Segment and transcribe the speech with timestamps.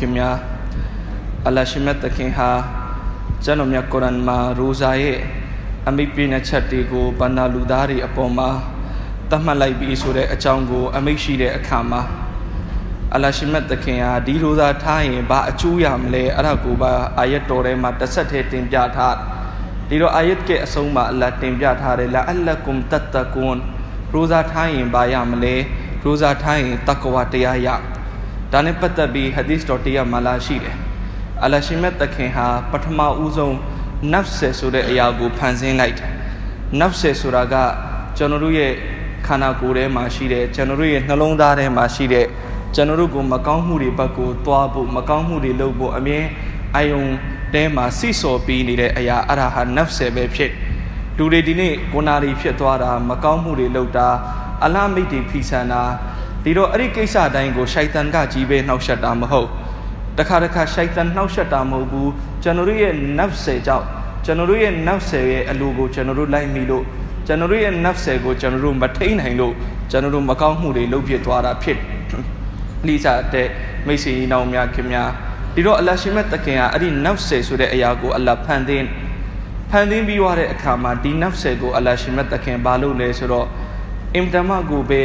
[0.00, 0.36] ခင်များ
[1.46, 2.50] အလရှိမတ်တခင်ဟာ
[3.44, 5.18] ကျွန်တော်မြတ်ကုရ်အန်မှာရူဇာရဲ့
[5.88, 8.48] အမိပြည့်ချက်တွေကိုဘန္နာလူသားတွေအပေါ်မှာ
[9.30, 12.02] တတ်မှတ်လိုက်ပြီးဆိုတဲ့အကြောင်းကို အမိရှိတဲ့အခါမှာ
[13.14, 19.16] အလရှိမတ်တခင်ဟာဒီရူဇာထားရင်ဘာအကျိုးရမလဲအဲ့ဒါကိုပါအာယတ်တော်ထဲမှာတစ်ဆက်တည်းတင်ပြထား
[19.88, 23.56] ဒီတော့အာယတ်ကအဆုံးမှာအလ္လာဟ်တင်ပြထားတယ်လာအလကုမ်တတ်တကွန်
[24.12, 25.54] ရူဇာထားရင်ဘာရမလဲ
[26.04, 27.68] ရူဇာထားရင်တက္ကဝတရားရ
[28.52, 30.76] ဒါနဲ့ပတ်သက်ပြီးဟာဒီသ်တော်တရားမှာလာရှိတယ်
[31.44, 33.56] အလရှိမတ်တခင်ဟာပထမဦးဆုံး
[34.12, 36.10] နဖ်ဆယ်ဆိုတဲ့အရာကိုဖန်ဆင်းလိုက်တယ်
[36.80, 37.54] နဖ်ဆယ်ဆိုတာက
[38.16, 38.72] ကျွန်တော်တို့ရဲ့
[39.26, 42.26] ခန္ဓာကိုယ်ထဲမှာရှိတဲ့ကျွန်တော်တို့ရဲ့နှလုံးသားထဲမှာရှိတဲ့
[42.74, 46.20] ကျွန်တော်တို့ကိုမကောင်းမှုတွေဘက်ကိုသွားဖို့မကောင်းမှုတွေလုပ်ဖို့အမြဲ
[46.76, 47.02] အာယုံ
[47.54, 50.52] တဲမှာစိစော်ပြီးနေတဲ့အရာအရာဟာနဖ်ဆယ်ပဲဖြစ်
[51.16, 54.08] လူတွေဒီနေ့ကိုနာတွေဖြစ်သွားတာမကောင်းမှုတွေလုပ်တာ
[54.64, 55.82] အလားမိတ်တွေဖိဆန်တာ
[56.44, 59.48] ဒီတော့အဲ့ဒီကိစ္စတိုင်းကိုရှိုက်တန်ကကြီးပဲနှောက်ယှက်တာမဟုတ်
[60.18, 62.10] တခါတခါရှိုက်တန်နှောက်ယှက်တာမဟုတ်ဘူး
[62.42, 63.86] ကျွန်တော်တို့ရဲ့နဖ်ဆယ်ကြောင့်
[64.24, 66.84] ကျွန်တော်တို့ရဲ့နဖ်ဆယ်ရဲ့အလိုကိုကျွန်တော်တို့လိုက်မိလို့
[67.26, 69.54] ကျွန်တော်တို့ရဲ့နဖ်ဆယ်ကိုကျွန်တော်တို့မထိန်နိုင်လို့
[69.90, 71.78] ကျွန်တော်တို့မကောင်းမှုတွေလုပ်ဖြစ်သွားတာဖြစ်
[72.86, 73.48] လိစာတဲ့
[73.86, 75.10] မိတ်ဆွေကြီးနောင်များခင်များ
[75.54, 78.86] ဒီတော့အလရှိမတ်တခင်ကအဲ့ဒီနဖ်ဆယ်ဆိုတဲ့အရာကိုအလ္လာဟ်ဖန်သင်း
[79.70, 83.46] ဖန်သင်းပြီးွားတဲ့အခါမှာဒီနဖ်ဆယ်ကိုအလ္လာဟ်ရှိမတ်တခင်ဘာလို့လဲဆိုတော့
[84.14, 85.02] အင်တမကိုပဲ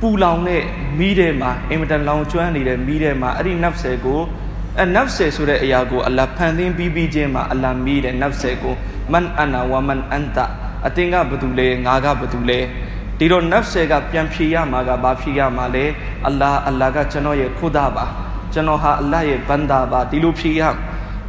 [0.00, 0.62] ပူလောင်တဲ့
[0.98, 4.20] မီးထဲမှာအင်မတန်လောင်ကျွမ်းနေတဲ့မီးထဲမှာအဲ့ဒီနဖ်ဆယ်ကို
[4.82, 8.74] အနဖ်ဆယ်ဆိုတဲ့အရာကိုအလ္လာဟ်ဖန်သင်းပြီးပြီးချင်းမှာအလ္လာဟ်မီးတဲ့နဖ်ဆယ်ကို
[9.12, 10.46] မန်အနာဝမန်အန်တာ
[10.86, 12.58] အတင်းကဘာတူလဲငါကဘာတူလဲ
[13.18, 15.84] ဒီတော့နဖ်ဆယ်ကပြန်ဖြေရမှာကဘာဖြေရမှာလဲ
[16.26, 18.06] အလ္လာဟ်အလ္လာဟ်ကကျွန်တော်ရဲ့ခုဒါပါ
[18.52, 20.62] ကျွန်တော်ဟာအလ္လာဟ်ရဲ့ဘန္တာပါဒီလိုဖြေရ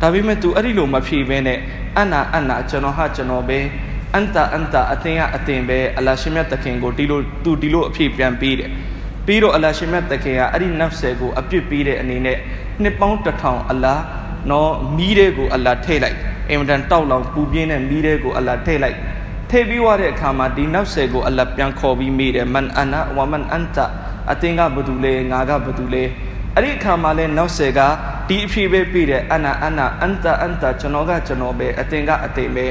[0.02, 1.60] ဒါပေမဲ့ तू အဲ့ဒီလိုမဖြေဘဲနဲ့
[2.00, 3.60] အနာအနာကျွန်တော်ဟာကျွန်တော်ပဲ
[4.16, 8.70] အန်တာအန်တာအသင်ကအသင်ပဲအလ္လာရှင်မြတ်တခင်ကိုဒီလိုသူဒီလိုအဖြစ်ပြန်ပေးတယ်
[9.26, 12.38] ပြီးတော့အလ္လာရှင်မြတ်တခင်ကအဲ့ဒီနဖ်ဆယ်ကိုအပြစ်ပေးတဲ့အနေနဲ့
[12.82, 13.94] နှစ်ပေါင်းတစ်ထောင်အလ္လာ
[14.50, 16.18] နော်မီးတဲ့ကိုအလ္လာထည့်လိုက်
[16.50, 18.98] အင်မတန်တောက်လောင်ပူပြင်းတဲ့မီးတဲ့ကိုအလ္လာထည့်လိုက်
[19.50, 23.86] ထည့်ပြီးွားတဲ့အခါမှာဒီနဖ်ဆယ်ကိုအလ္လာပြန်ခေါ်ပြီးမိတယ်မန်အနာဝမန်အန်တာ
[24.32, 26.04] အသင်ကဘာတူလဲငါကဘာတူလဲ
[26.56, 27.80] အဲ့ဒီအခါမှာလဲနောက်ဆယ်က
[28.30, 32.66] ဒီအဖြစ်ပဲပြတယ်အနာအနာအန်တာအန်တာကျွန်တော်ကကျွန်တော်ပဲအသင်ကအသင်ပဲ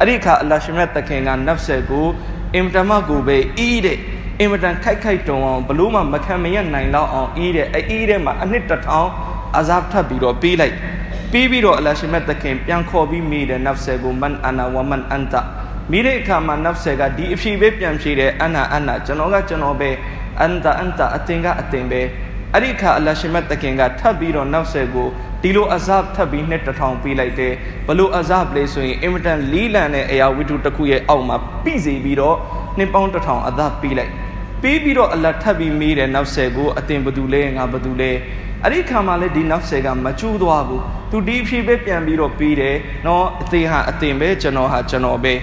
[0.00, 2.06] အဲ့ဒီအခါအလ္လာဟ်ရှင်မြတ်တခင်ကနဖ်ဆယ်ကို
[2.54, 3.98] အင်မတန်မှကိုပဲအီးတဲ့
[4.40, 9.08] အင်မတန်ခိုက်ခိုက်တုံအောင်ဘလို့မှမခံမရနိုင်တော့အောင်အီးတဲ့အဲအီးတဲ့မှာအနှစ်တစ်ထောင်
[9.58, 10.74] အဇာဘ်ထပ်ပြီးတော့ပေးလိုက်
[11.32, 15.40] ပြီးပြီးတော့အလ္လာဟ်ရှင်မြတ်တခင်ပြန်ခေါ်ပြီးမိတဲ့နဖ်ဆယ်ကိုမန်အနာဝမန်အန်တာ
[15.90, 19.90] မိတဲ့အခါမှာနဖ်ဆယ်ကဒီအဖြစ်ပဲပြန်ဖြေတယ်အနာအနာကျွန်တော်ကကျွန်တော်ပဲ
[20.40, 22.00] အန်တာအန်တာအတင်ကအတင်ပဲ
[22.54, 25.08] အဲ့ဒီအခါအလ္လာဟ်ရှင်မြတ်တခင်ကထပ်ပြီးတော့နဖ်ဆယ်ကို
[25.42, 27.54] ဒီလိုအဇပ်ထပ်ပြီးနှစ်တထောင်ပေးလိုက်တယ်
[27.86, 32.36] ဘလို့အဇပ်လဲဆိုရင်အင်မတန်လီလန်တဲ့အရာဝိတုတစ်ခုရဲ့အောက်မှာပြည့်စေပြီးတော့
[32.78, 34.12] နှစ်ပေါင်းတစ်ထောင်အဇပ်ပေးလိုက်
[34.62, 38.10] ပေးပြီးတော့အလတ်ထပ်ပြီးမေးတယ်နောက်ဆယ်ကိုအတင်ဘသူလဲငါဘသူလဲ
[38.64, 42.76] အဲ့ဒီခါမှလည်းဒီနောက်ဆယ်ကမကျူးသွားဘူးသူဒီဖြေပဲပြန်ပြီးတော့ပေးတယ်
[43.06, 45.34] နော်အသေးဟာအတင်ပဲကျွန်တော်ဟာကျွန်တော်ပဲ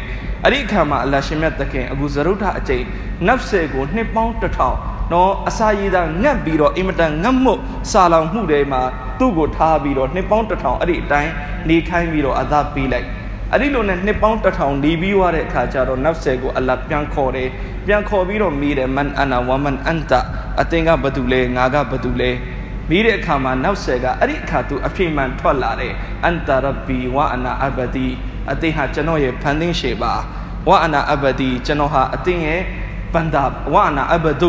[0.43, 2.83] အဲ့ဒီအခါမှာအလရှင်မြတ်သခင်အခုဇရုထအကျိန်
[3.27, 4.77] နဖ်ဆယ်ကိုနှစ်ပေါင်းတစ်ထောင်
[5.11, 7.53] နော်အစာရည်သာငတ်ပြီးတော့အင်မတန်ငတ်မှု
[7.91, 8.81] စာလောင်မှုတွေမှာ
[9.19, 11.31] သူ့ကိုထားပြီးတော့နှစ်ပေါင်းတစ်ထောင်အဲ့ဒီအတိုင်း
[11.69, 13.07] နေခိုင်းပြီးတော့အသာပေးလိုက်
[13.51, 17.49] အဲ့ဒီလိုနဲ့နှစ်ပေါင်းတစ်ထောင်နေပြီးွားတဲ့အခါကျတော့နဖ်ဆယ်ကိုအလတ်ပြန်ခေါ်တယ်
[17.85, 20.19] ပြန်ခေါ်ပြီးတော့မိတယ်မန်အနာဝမန်အန်တာ
[20.61, 22.31] အသင်ကဘာတူလဲငါကဘာတူလဲ
[22.89, 25.93] မိတဲ့အခါမှာနောက်ဆယ်ကအဲ့ဒီအခါသူအဖြစ်မှန်ထွက်လာတယ်
[26.23, 28.07] အန်တာရဘီဝအနာအဘဒီ
[28.51, 30.13] အသင်ဟာကျွန်တော်ရဲ့ဖန်သင်းရှေပါ
[30.69, 32.61] ဝအနာအဘဒီကျွန်တော်ဟာအသင်ရဲ့
[33.13, 33.43] ဘန္တာ
[33.73, 34.47] ဝအနာအဘဒု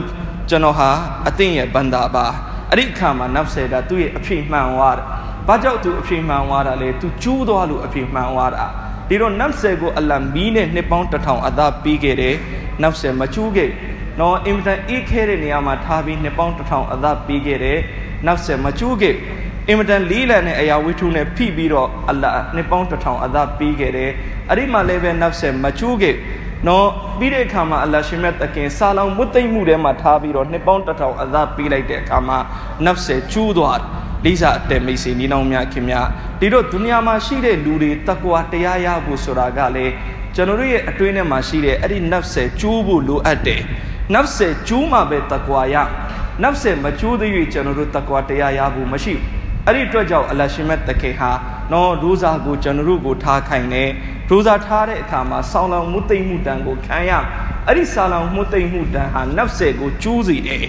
[0.48, 0.90] ကျွန်တော်ဟာ
[1.28, 2.26] အသင်ရဲ့ဘန္တာပါ
[2.70, 5.06] အဲ့ဒီအခါမှာနဖ်ဆယ်ကသူ့ရဲ့အဖြစ်မှန်သွားတယ်။
[5.48, 8.66] ဘာကြောင့်သူအဖြစ်မှန်သွားတာလဲ။ तू ကျူးသွားလို့အဖြစ်မှန်သွားတာ။
[9.08, 12.34] ဒီတော့နဖ်ဆယ်ကိုအလ္လာမီးနဲ့နှစ်ပေါင်းတစ်ထောင်အသာပေးခဲ့တယ်။
[12.82, 13.70] နဖ်ဆယ်မကျူးခဲ့။
[14.20, 17.78] နော်အင်မတန်အေးခဲတဲ့နေရာမှာထားပြီးနှစ်ပေါင်းတစ်ထောင်အသာပေးခဲ့တယ်။
[18.26, 19.14] နဖ်ဆယ်မကျူးခဲ့။
[19.68, 24.10] အင်မတန်လေးလံတဲ့အရာဝိထုနဲ့ဖိပြီးတော့အလ္လာနှစ်ပေါင်းတစ်ထောင်အသာပေးခဲ့တယ်။
[24.50, 26.14] အဲ့ဒီမှာလည်းပဲနဖ်ဆယ်မကျူးခဲ့။
[26.66, 26.86] နော်
[27.18, 32.38] ပြီးတဲ့အခါမှာအလ္လာရှင်မြတ်တခင်စာလောင်မွတ်သိမ့်မှုထဲမှာထားပြီးတော့နှစ်ပေါင်းတစ်ထောင်အသာပေးလိုက်တဲ့အခါမှာ
[32.84, 33.84] နဖ်ဆယ်ကျူးသွားတယ်
[34.24, 36.06] လိစာအတဲမိတ်ဆွေညီနောင်များခင်များ
[36.40, 39.86] ဒီတော့ဒုနီယာမှာရှိတဲ့လူတွေတကွာတရားရဖို့ဆိုတာကလေ
[40.34, 43.62] ကျွန်တော်တို့ရဲ့အတွင်းထဲမှာရှိတဲ့အဲ့ဒီနဖ်ဆယ်ကျိုးဖို့လိုအပ်တယ်
[44.14, 45.76] နဖ်ဆယ်ကျိုးမှပဲတကွာရ
[46.42, 51.30] နဖ်ဆယ်မကျိုးသေး၍ကျွန်တော်တို့တကွာတရားရဖို့မရှိဘူး အဲ့ဒီအတွက်ကြောင့်အလရှိမတ်တခေဟာ
[51.72, 53.90] နော်ဒိုးစာကိုကျွန်တော်တို့ကိုထားခိုင်းတယ်
[54.28, 57.12] ဒိုးစာထားတဲ့အခါမှာဆောင်းလောင်မှုသိမ့်မှုတန်ကိုခံရ
[57.66, 60.64] အဲ့ဒီဆောင်းလောင်မှုသိမ့်မှုတန်ဟာနဖ်ဆယ်ကိုကျိုးစေတယ်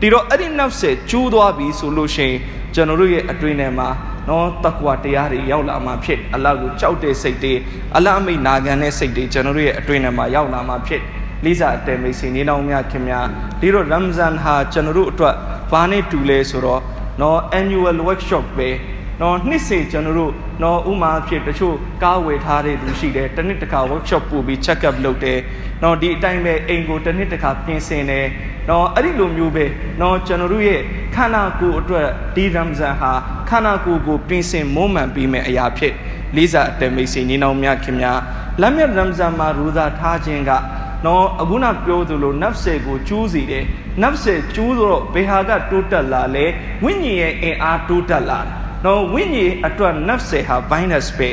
[0.00, 2.36] ဒီတော့အဲ့ဒီနဖ်ဆယ်ကျိုးသွားပြီဆိုလို့ရှိရင်
[2.74, 3.88] ကျွန်တော်တို့ရဲ့အတွင်းထဲမှာ
[4.28, 7.54] နော်တကွာတရားတွေရောက်လာမှာဖြစ်အလ္လာဟ်ကိုကြောက်တဲ့စိတ်တွေ
[7.96, 11.02] အလ္လာဟ်အမိတ်နာခံတဲ့စိတ်တွေကျွန်တော်တို့ရဲ့အတွင်းထဲမှာရောက်လာမှာဖြစ်
[11.44, 13.26] လိစာအတဲမိတ်ဆွေနေတော်များခင်များ
[13.60, 15.34] ဒီတော့ရမ်ဇန်ဟာကျွန်တော်တို့အတွက်
[15.72, 16.80] ဘာနဲ့တူလဲဆိုတော့
[17.22, 18.70] နော် annual workshop ပဲ
[19.20, 20.32] နော်နှစ်စဉ်ကျွန်တော်တို့
[20.62, 25.38] နော်ဥမာအဖြစ်တချို့ကားဝယ်ထားတဲ့သူရှိတယ်တစ်နှစ်တစ်ခါ workshop ပို့ပြီး check up လုပ်တယ်
[25.82, 28.26] နော်ဒီအတိုင်းပဲအိမ်ကိုတစ်နှစ်တစ်ခါပြင်ဆင်တယ်
[28.68, 29.64] နော်အဲ့ဒီလိုမျိုးပဲ
[30.00, 30.80] နော်ကျွန်တော်တို့ရဲ့
[31.14, 33.12] ခန္ဓာကိုယ်အတွက်ဒီရမ်ဇန်ဟာ
[33.48, 35.94] ခန္ဓာကိုယ်ကိုပြင်ဆင်မွမ်းမံပြီးမဲ့အရာဖြစ်
[36.36, 38.18] လေးစားအတမိတ်စီညီနောင်များခင်များ
[38.60, 40.50] လက်မြတ်ရမ်ဇန်မှာရူဇာထားခြင်းက
[41.06, 43.64] နော်အခုနပြောသလိုနတ်ဆယ်ကိုကျူးစီတယ်
[44.02, 46.46] နတ်ဆယ်ကျူးတော့ဘေဟာကတိုးတက်လာလဲ
[46.84, 48.50] ဝိညာဉ်ရဲ့အင်အားတိုးတက်လာတယ်
[48.84, 51.30] နော်ဝိညာဉ်အတွက်နတ်ဆယ်ဟာ virus ပဲ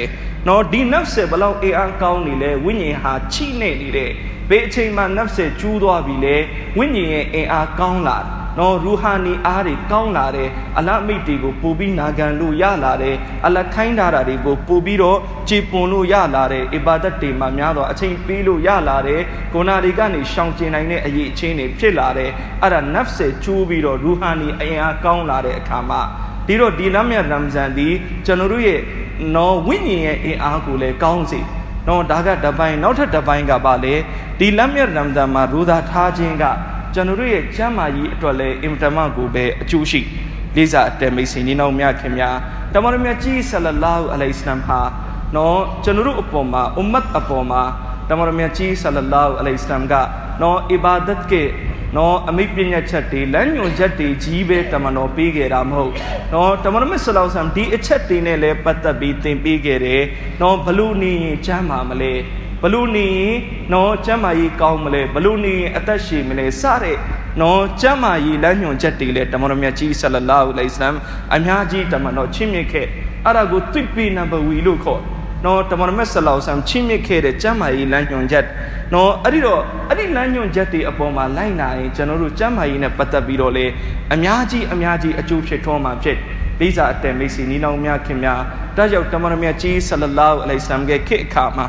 [0.47, 4.11] နော်ဒီနတ်ဆယ်ဘလောက်အင်အားကောင်းနေလဲဝိညာဉ်ဟာချိနေနေတဲ့
[4.49, 6.35] ဘယ်အချိန်မှနတ်ဆယ်ကျူးသွားပြီလဲ
[6.77, 13.15] ဝိညာဉ်ရဲ့အင်အားကောင်းလာတယ် နော်ရူဟာနီအားတွေကောင်းလာတယ်အလမိတ်တွေကိုပို့ပြီးနာခံလို့ရလာတယ်
[13.45, 15.17] အလခိုင်းထားတာတွေကိုပို့ပြီးတော့
[15.49, 19.21] ကြည်ပွန်လို့ရလာတယ်အဘာဒတ်တွေမှာများတော့အချိန်ပေးလို့ရလာတယ်
[19.53, 22.31] ကိုနာတွေကနေရှောင်ကျင်နိုင်တဲ့အရေးအချင်းတွေဖြစ်လာတယ်
[22.61, 26.01] အဲ့ဒါနတ်ဆယ်ကျိုးပြီးတော့ရူဟာနီအင်အားကောင်းလာတဲ့အခါမှာ
[26.47, 27.89] ဒီတော့ဒီလမ်းမြတ်ရမ်ဇန်ဒီ
[28.25, 28.79] ကျွန်တော်တို့ရဲ့
[29.35, 31.39] နော်ဝိညာဉ်ရဲ့အင်အားကိုလည်းကောင်းစေ
[31.87, 33.95] နော်ဒါကတပိုင်းနောက်ထပ်တပိုင်းကပါလေ
[34.39, 36.45] ဒီလမ်းမြတ်ရမ်ဇန်မှာရူသာထားခြင်းက
[36.93, 40.01] ကျွန်တော်တို့ရဲ့ကျမ်းမာရေးအတွက်လည်းအင်တမကိုပဲအကျိုးရှိ
[40.55, 42.35] လေးစားအတဲမိတ်ဆွေညီနောင်များခင်များ
[42.73, 44.79] တမန်တော်မြတ်ကြီးဆလလာဟူအလိုင်စလမ်ဟာ
[45.35, 47.61] နော်ကျွန်တော်တို့အပေါ်မှာအွမ်မတ်အပေါ်မှာ
[48.09, 49.93] တမန်တော်မြတ်ကြီးဆလလာဟူအလိုင်စလမ်က
[50.41, 51.33] နော်အီဘာဒတ်က
[51.97, 55.93] နော်အမိပညာချက်တွေလမ်းညွန်ချက်တွေကြီးပဲတမန်တော်ပေးခဲ့တာမဟုတ်
[56.33, 60.01] နော်တမန်တော်မြတ်ဆလောဆမ်ဒီအချက်တွေနဲ့လည်းပတ်သက်ပြီးသင်ပေးခဲ့တယ်
[60.41, 62.13] နော်ဘလို့နေရင်ကျမ်းမာမလဲ
[62.63, 63.35] ဘလို့နေရင်
[63.73, 66.97] နော်ကျမ်းမာရေးကောင်းမလဲဘလို့နေရင်အသက်ရှည်မလဲစတဲ့
[67.41, 70.95] နော်ကျမ်းမာရေးလမ်းညွန်ချက်တွေလည်းတမန်တော်မြတ်ကြီးဆလလာဟူအလိုင်စလမ်
[71.35, 72.87] အများကြီးတမန်တော်ချင်းမြင့်ခဲ့
[73.25, 75.01] အဲ့ဒါကိုသိပိနံပါဝီလို့ခေါ်
[75.45, 78.45] နော်တမန်တော်မြတ်ဆလောဆမ်ချင်းမြင့်ခဲ့တဲ့ကျမ်းမာရေးလမ်းညွန်ချက်
[78.93, 83.65] နော်အဲ့ဒီတော့အဲ့ဒီလမ်းညွန်ချက်တွေအပေါ်မှာလိုက်နာရင်ကျွန်တော်တို့ကျမ်းမာရေးနဲ့ပတ်သက်ပြီးတော့လေ
[84.13, 86.17] အများကြီးအများကြီးအကျိုးဖြစ်ထွန်းမှာဖြစ်
[86.59, 88.41] လိစာအတန်မိတ်စီနီနောင်များခင်များ
[88.77, 91.65] တကြောက်တမန်တော်မြတ်ကြီးဆလလာဟူအလိုင်စလမ်ရဲ့ခေတ်အခါမှာ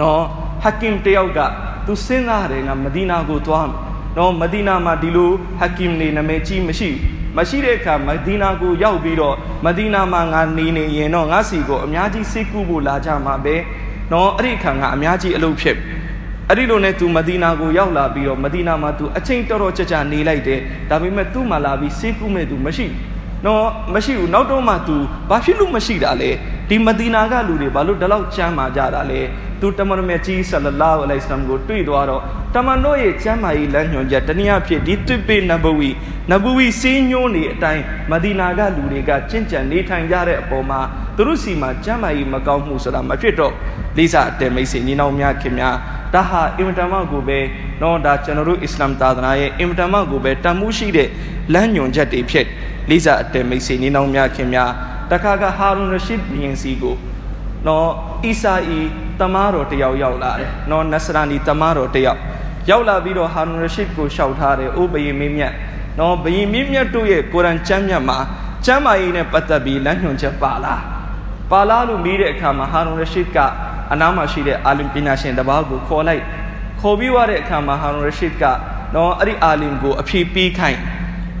[0.00, 0.20] နော်
[0.62, 1.38] ဟကင်တယောက်က
[1.86, 3.68] သူစဉ်းစားတယ်ငါမဒီနာကိုသွား
[4.16, 5.30] နော်မဒီနာမှာဒီလို
[5.60, 6.90] ဟကင်နေနာမည်ကြီးမရှိ
[7.36, 13.56] မရှိတဲ့အခါမဒီနာကိုရောက်ပြီးတော့မဒီနာမှာငါနေနေရင်တော့ငါစီကိုအများကြီးစိတ်ကူးဖို့လာကြမှာပဲ
[14.12, 15.76] နော်အဲ့ဒီအခါငါအများကြီးအလုပ်ဖြစ်
[16.48, 22.86] အဲ့ဒီလိုနဲ့ तू မဒီနာကိုရောက်လာပြီးတော့မဒီနာမှာ तू အချိန်တော်တော်ကြာကြာနေလိုက်တယ်ဒါပေမဲ့ तू မှလာပြီးစိတ်ကူးမဲ့ तू မရှိ
[23.44, 23.64] နော်
[23.94, 24.96] မရှိဘူးနောက်တော့မှ तू
[25.30, 26.30] ဘာဖြစ်လို့မရှိတာလဲ
[26.69, 29.21] ဒီမဒီနာကလူတွေဘာလို့ဒီလောက်ချမ်းမာကြတာလဲ
[29.61, 32.21] သူတမန်တော်မြတ်ကြီးဆလလာဟူအလိုင်စလမ်ကိုတွေ့သွားတော့
[32.53, 35.89] တမန်တော်ရဲ့ချမ်းမာရေးလမ်းညွှန်ချက်တနည်းအားဖြင့်ဒီသွပေနဘဝီ
[36.31, 40.79] နဘဝီစင်းညွှန်းနေအတိုင်းမဒီနာကလူတွေကကျင့်ကြံနေထိုင်ကြတဲ့အပေါ်မှာ
[41.15, 43.53] သူတို့စီမှာချမ်းမာရေးမကောင်းမှုဆိုတာမဖြစ်တော့
[43.97, 45.75] လေးစားအတဲမိတ်ဆွေညီနောင်များခင်များ
[46.13, 47.39] ဒါဟာအင်မတန်မှကိုပဲ
[47.81, 51.09] တော့ဒါကျွန်တော်တို့အစ္စလာမ်သာသနာရဲ့အင်မတန်မှကိုပဲတန်မှုရှိတဲ့
[51.53, 52.45] လမ်းညွှန်ချက်တွေဖြစ်
[52.89, 54.71] လေးစားအတဲမိတ်ဆွေညီနောင်များခင်များ
[55.11, 56.95] တခါကဟာရွန်ရရှိဒ်ဘီယင်စီကို
[57.67, 57.89] နော်
[58.25, 58.79] အီစာအီ
[59.19, 62.19] တမားတော်တယောက်ရောက်လာတယ်နော်နဆရာနီတမားတော်တယောက်
[62.69, 65.53] ရောက်လာပြီးတော့ဟာရွန်ရရှိဒ်ကိုလျှောက်ထားတယ်အိုးဘယင်မင်းမြတ်
[65.99, 68.17] နော်ဘယင်မင်းမြတ်တို့ရဲ့ကုရ်အန်ကျမ်းမြတ်မှာ
[68.65, 70.81] ကျမ်းမာရေးနဲ့ပတ်သက်ပြီးလမ်းညွှန်ချက်ပါလား
[71.51, 73.37] ပါလားလို့မေးတဲ့အခါမှာဟာရွန်ရရှိဒ်က
[73.91, 76.23] အနားမှာရှိတဲ့အာလင်ပညာရှင်တစ်ပါးကိုခေါ်လိုက်
[76.81, 78.43] ခေါ်ပြီးွားတဲ့အခါမှာဟာရွန်ရရှိဒ်က
[78.95, 80.79] နော်အဲ့ဒီအာလင်ကိုအဖြေပေးခိုင်း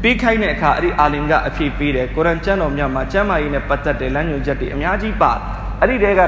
[0.01, 5.31] ပေးခိုင်းတဲ့အခါအဲ့ဒီအာလင်ကအဖြေပေးတယ်ကုရ်အန်ကျမ်းတော်မြတ်မှာကျမ်းမာရေးနဲ့ပတ်သက်တဲ့လမ်းညွှန်ချက်တွေအများကြီးပါ
[5.79, 6.21] အဲ့ဒီတဲက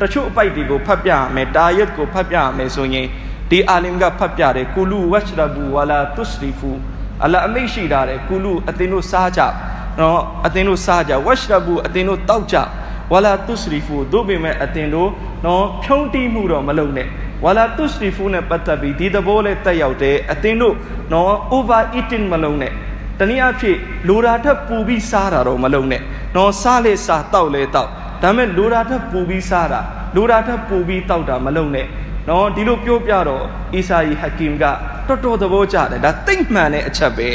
[0.00, 3.06] တချို့အပိုက်တွေကိုဖတ်ပြရမယ်တာယတ်ကိုဖတ်ပြရမယ်ဆိုရင်
[3.50, 6.70] ဒီအာလင်ကဖတ်ပြတယ်ကူလူဝက်ရှရဘူဝလာတုစရီဖူ
[7.24, 9.40] အလာအမိတ်ရှိတာတယ်ကူလူအသင်တို့စားကြ
[9.98, 12.56] နော်အသင်တို့စားကြဝက်ရှရဘူအသင်တို့တောက်ကြ
[13.12, 15.10] ဝလာတုစရီဖူတို့ပေမဲ့အသင်တို့
[15.44, 17.08] နော်ဖြုံးတီးမှုတော့မလုပ်နဲ့
[17.44, 20.74] ဝလာတုစရီဖူနဲ့ပတ်သက်ပြီးဒီသဘောလေးတက်ရောက်တယ်အသင်တို့
[21.12, 22.72] နော် over eating မလုပ်နဲ့
[23.18, 23.78] တနည်းအားဖြင့်
[24.08, 26.02] လိုတာထက်ပူပြီးစားတာတော့မလုပ်နဲ့
[26.36, 27.90] နော်စားလေစားတောက်လေတောက်
[28.22, 29.80] ဒါပေမဲ့လိုတာထက်ပူပြီးစားတာ
[30.16, 31.86] လိုတာထက်ပူပြီးတောက်တာမလုပ်နဲ့
[32.28, 34.64] နော်ဒီလိုပြောပြတော့အီစာယီဟကင်က
[35.08, 37.28] တော်တော်သဘောကျတယ်ဒါသိမ့်မှန်တဲ့အချက်ပဲ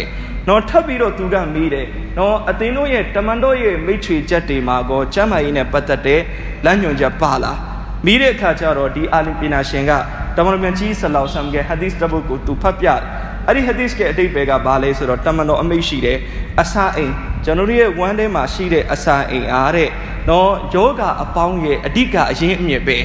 [0.47, 6.21] နော်ထပ်ပြီးတော့သူကမေးတယ်နော်အသင်တို့ရဲ့တမန်တော်ရဲ့မိတ်ဆွေချက်တွေမှာကောကျမ်းမာရေးနဲ့ပတ်သက်တဲ့
[6.65, 7.57] လမ်းညွှန်ချက်ပါလား
[8.05, 9.91] မိတဲ့အခါကျတော့ဒီအာလီပနာရှင်က
[10.35, 13.01] တမန်တော်မြတ်ကြီးဆလောဆမ်ကဟဒီစ်တပုတ်ကိုသူဖတ်ပြတယ်
[13.47, 16.17] အဲ့ဒီဟဒီစ်ရဲ့အတိတ်ပဲကဘာလဲဆိုတော့တမန်တော်အမိတ်ရှိတယ်
[16.61, 17.13] အစာအိမ်
[17.45, 19.89] ကျွန်တော်တို့ရဲ့ဝမ်းထဲမှာရှိတဲ့အစာအိမ်အားတဲ့
[20.29, 22.97] နော်ယောဂအပေါင်းရဲ့အဓိကအရင်အမြစ်ပဲ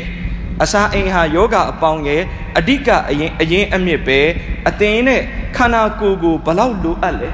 [0.63, 2.23] အစာအိမ်ဟာယောဂအပေါင်းရဲ့
[2.59, 4.21] အဓိကအရင်အရင်အမြစ်ပဲ
[4.69, 5.21] အသင်နဲ့
[5.57, 7.31] ခန္ဓာကိုယ်ကိုဘလောက်လိုအပ်လဲ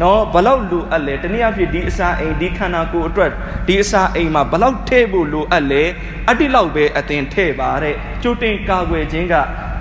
[0.00, 3.30] နော်ဘလောက်လိုအပ်လဲတနည်းအားဖြင့်ဒီအစာအိမ်ဒီခန္ဓာကိုယ်အတွက်
[3.66, 5.84] ဒီအစာအိမ်မှာဘလောက်ထည့်ဖို့လိုအပ်လဲ
[6.28, 9.34] အတိလောက်ပဲအသင်ထည့်ပါတဲ့ကြိုတင်ကာကွယ်ခြင်းက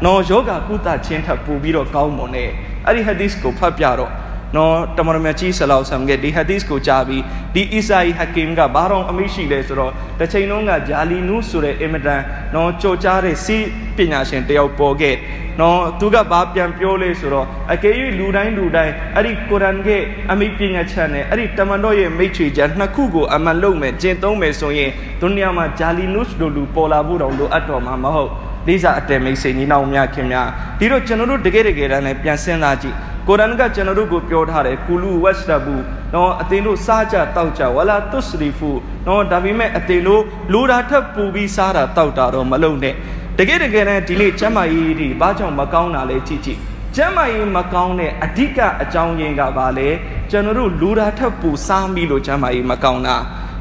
[0.05, 2.51] နော်ယောဂကုသခြင်းထပ်ပို့ပြီးတော့ကောင်းမွန်တယ်
[2.85, 4.11] အဲ့ဒီဟဒီစ်ကိုဖတ်ပြတော့
[4.55, 12.21] နော်တမန်တော်မြတ်ကြီးဆလောဆမ်ကဒီဟာဒီစ်ကိုကြားပြီးဒီအီစာအီဟကင်ကဘာတော့အမိရှိလဲဆိုတော့တစ်ချိန်လုံးကဂျာလီနူးဆိုတဲ့အင်မတန်
[12.55, 13.67] နော်ကြော်ကြားတဲ့စီး
[13.97, 15.15] ပညာရှင်တယောက်ပေါ်ခဲ့
[15.59, 28.31] နော်သူကဘာပြန်ပြောလဲဆိုတော့အကယ်၍လူတိုင်းလူတိုင်းအဲ့ဒီကုရ်အာန်ရဲ့အမိပညာချက်နဲ့အဲ့ဒီတမန်တော်ရဲ့မိတ်ချွေချက်နှစ်ခုကိုအမှန်လုံးမယ်ကျင့်သုံးမယ်ဆိုရင်ဒုနီယာမှာဂျာလီနုစ်တို့လူပေါ်လာဖို့တော့လိုအပ်တော်မှာမဟုတ်
[28.67, 30.47] လေးစားအတဲမိတ်ဆွေညီနောင်များခင်များ
[30.79, 32.95] ဒီတော့ကျွန်တော်တို့တကယ်တကယ်တမ်းလည်းပြန်စဉ်းစားကြည့်
[33.27, 35.75] ကုရ်အာန်ကကျွန်တော်တို့ကိုပြောထားတယ်ကူလူဝက်စတဘူ
[36.13, 38.69] နော်အသင်တို့စားကြတောက်ကြဝလာတုစရီဖူ
[39.07, 40.21] နော်ဒါပေမဲ့အသင်တို့
[40.53, 42.95] လိုတာထပ်ပူပြီးစားတာတောက်တာတော့မလုပ်နဲ့
[43.39, 46.59] တကယ်တကယ်တမ်းဒီနေ့ကျမ်းမာရေးဒီဘာကြောင့်မကောင်းတာလဲကြည့်ကြည့်
[46.95, 49.89] ကျမ်းမာရေးမကောင်းတဲ့အဓိကအကြောင်းရင်းကဘာလဲ
[50.31, 53.15] ကျွန်တော်တို့လူတာထပ်ပူစားမိလို့ကျမ်းမာရေးမကောင်းတာ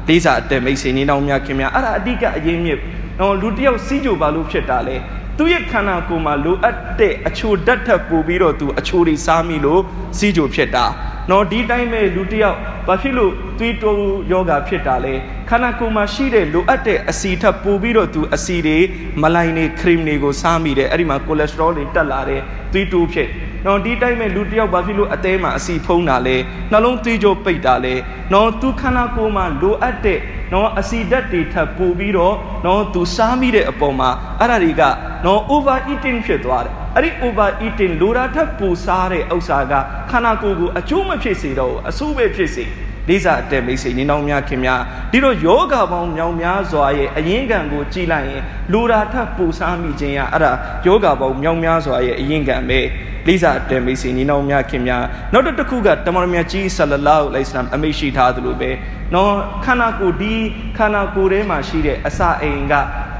[0.07, 2.79] လေးစားအတဲမိတ်ဆွေနေတော်များခင်များအဲ့ဒါအဓိကအရေးမြစ်
[3.19, 4.95] နော်လူတယောက်စီးကြပါလို့ဖြစ်တာလေ
[5.37, 9.81] သူ့ရဲ့ခန္ဓာကိုယ်မှာလိုအပ်တဲ့အချိုဓာတ်ထပ်ပို့ပြီးတော့သူအချိုတွေစားမိလို့
[10.17, 10.85] စီးကြဖြစ်တာ
[11.29, 12.57] နော်ဒီတိုင်းပဲလူတယောက်
[12.87, 15.13] ဘာဖြစ်လို့သွေးတိုးယောဂဖြစ်တာလဲ
[15.49, 18.77] ခန္ဓာကိုယ်မှာရှိတဲ့လိုအပ်တဲ့အဆီထပ်ပို့ပြီးတော့သူအဆီတွေ
[19.21, 22.41] မလိုင်တွေခရီမ်တွေကိုစားမိတယ်အဲ့ဒီမှာကိုလက်စထရောတွေတက်လာတယ်
[22.73, 23.29] သွေးတိုးဖြစ်
[23.65, 26.35] နော်ဒီတိုင်းမဲ့လူတယောက်ဘာဖြစ်လို့အသေးမှာအစီဖုံးတာလဲ
[26.71, 27.93] နှလုံးသွေးကြောပိတ်တာလဲ
[28.33, 30.19] နော်သူခန္ဓာကိုယ်မှာလိုအပ်တဲ့
[30.53, 34.09] နော်အစီဓာတ်တွေထပ်ပို့ပြီးတော့နော်သူစားမိတဲ့အပေါ်မှာ
[34.39, 34.83] အဲ့ဒါတွေက
[35.25, 39.73] နော် over eating ဖြစ်သွားတယ် အဲ့ဒီ over eating လိုတာထပ်ပူစားတဲ့ဥစ္စာက
[40.11, 42.65] ခန္ဓာကိုယ်ကိုအကျိုးမဖြစ်စေတော့ဘူးအဆိုးပဲဖြစ်စေ
[43.09, 50.51] လေးစားအတဲမိတ်ဆွေနေတော်များခင်များဒီတော့ယောဂပေါင်းမြောင်များစွာရဲ့အရင်ကံကိုကြည်လိုက်ရင်လိုတာထပ်ပူစားမိခြင်းရအဲ့ဒါ
[50.85, 52.79] ယောဂပေါင်းမြောင်များစွာရဲ့အရင်ကံပဲ
[53.27, 55.03] လေးစားတဲမိတ်ဆွေနေတော်များခင်များ
[55.33, 58.71] နောက်တစ်ခုကတမန်တော်မြတ်ကြီးဆလလောလ္လဟ်အလိုင်စလမ်အမိရှိထားသလိုပဲ
[59.13, 59.33] နော်
[59.65, 60.33] ခန္ဓာကိုယ်ဒီ
[60.77, 62.73] ခန္ဓာကိုယ်ထဲမှာရှိတဲ့အစာအိမ်က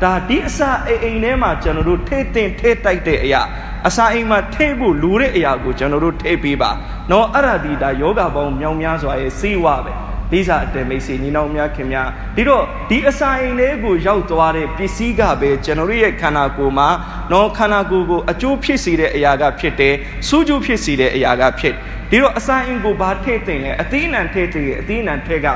[0.03, 3.41] ဒါဒီအစာအိမ်အိမ်ထဲမှာကျွန်တော်တို့ထဲတင်ထဲတိုက်တဲ့အရာ
[3.87, 6.71] အစာအိမ်မှာထဲဖို့လူတဲ့အရာကိုကျွန်တော်တို့ထဲပေးပါ
[7.11, 9.93] နော်အဲ့ဒါဒီဒါယောဂပေါင်းမြောင်များစွာရဲ့စေဝပဲ
[10.33, 16.89] လိစာအတဲမိတ်ဆွေညီနောင်များခင်များဒီတော့ဒီအစာအိမ်လေးကိုရောက်သွားတဲ့ပစ္စည်းကပဲကျွန်တော်တို့ရဲ့ခန္ဓာကိုယ်မှာ
[17.31, 19.95] နော်ခန္ဓာကိုယ်ကိုအကျိုးဖြစ်စေတဲ့အရာကဖြစ်တယ်
[20.27, 21.73] စူးကျိုးဖြစ်စေတဲ့အရာကဖြစ်
[22.11, 25.47] ဒီတော့အစာအိမ်ကိုဘာထည့်တင်လဲအသီးအနှံထည့်တင်အသီးအနှံထည့်က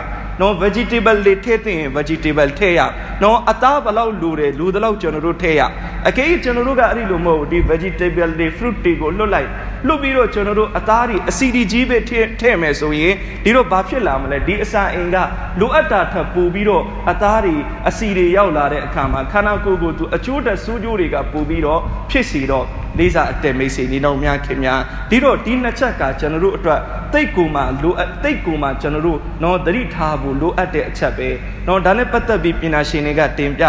[0.42, 2.80] နော် vegetable တွေထည့်သိရင် vegetable ထည့်ရ
[3.24, 5.62] နော်အသားဘလောက်လိုတယ်လူတလောက်ကျွန်တော်တို့ထည့်ရ
[6.08, 9.50] အကယ်၍ကျွန်တော်တို့ကအဲ့ဒီလိုမဟုတ်ဒီ vegetable တွေ fruit တွေကိုလွတ်လိုက်
[9.88, 13.14] လွတ်ပြီးတော့ကျွန်တော်တို့အသားတွေအစီဒီကြီးပဲထည့်ထည့်မယ်ဆိုရင်
[13.44, 15.18] ဒီတော့ဘာဖြစ်လာမလဲဒီအစာအိမ်က
[15.60, 17.56] လိုအပ်တာထပ်ပို့ပြီးတော့အသားတွေ
[17.90, 22.66] အစီတွေရောက်လာတဲ့အခါမှာခန္ဓာကိုယ်ကိုသူအချိုးတက်စူးကျိုးတွေကပို့ပြီးတော့ဖြစ်စီတော့
[23.00, 26.80] လေးစားအတဲမိတ်ဆွေနေတော်များခင်များဒီတော့ဒီနှစ်ချက်ကကျွန်တော်တို့အတွက်
[27.14, 31.30] တိတ်ကိုမှလိုအပ်တိတ်ကိုမှကျွန်တော်တို့နော်သတိထားဖို့လိုအပ်တဲ့အချက်ပဲ
[31.68, 33.64] နော်ဒါနဲ့ပတ်သက်ပြီးပညာရှင်တွေကတင်ပြ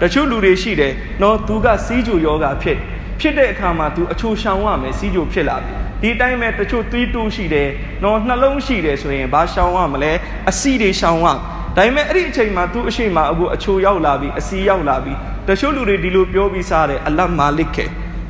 [0.00, 2.78] တချို့လူတွေရှိတယ်နော်သူကစီးကြိုယောဂဖြစ်
[3.20, 7.68] ဖြစ်တဲ့အခါမှာသူအချိုရှောင်ရမယ်စီးကြိုဖြစ်လာပြီဒီတိုင်းပဲတချို့သွေးတိုးရှိတယ်
[8.04, 10.12] နော်နှလုံးရှိတယ်ဆိုရင်ဘာရှောင်ရမလဲ
[10.50, 11.34] အစီတွေရှောင်ရဒါ
[11.76, 15.12] ပေမဲ့အဲ့ဒီအချိန်မှာသူအရှိမအခုအချိုရောက်လာပြီအစီရောက်လာပြီ
[15.48, 17.86] တချို့လူတွေဒီလိုပြောပြီးစားတယ်အလတ်မာလစ်ခဲ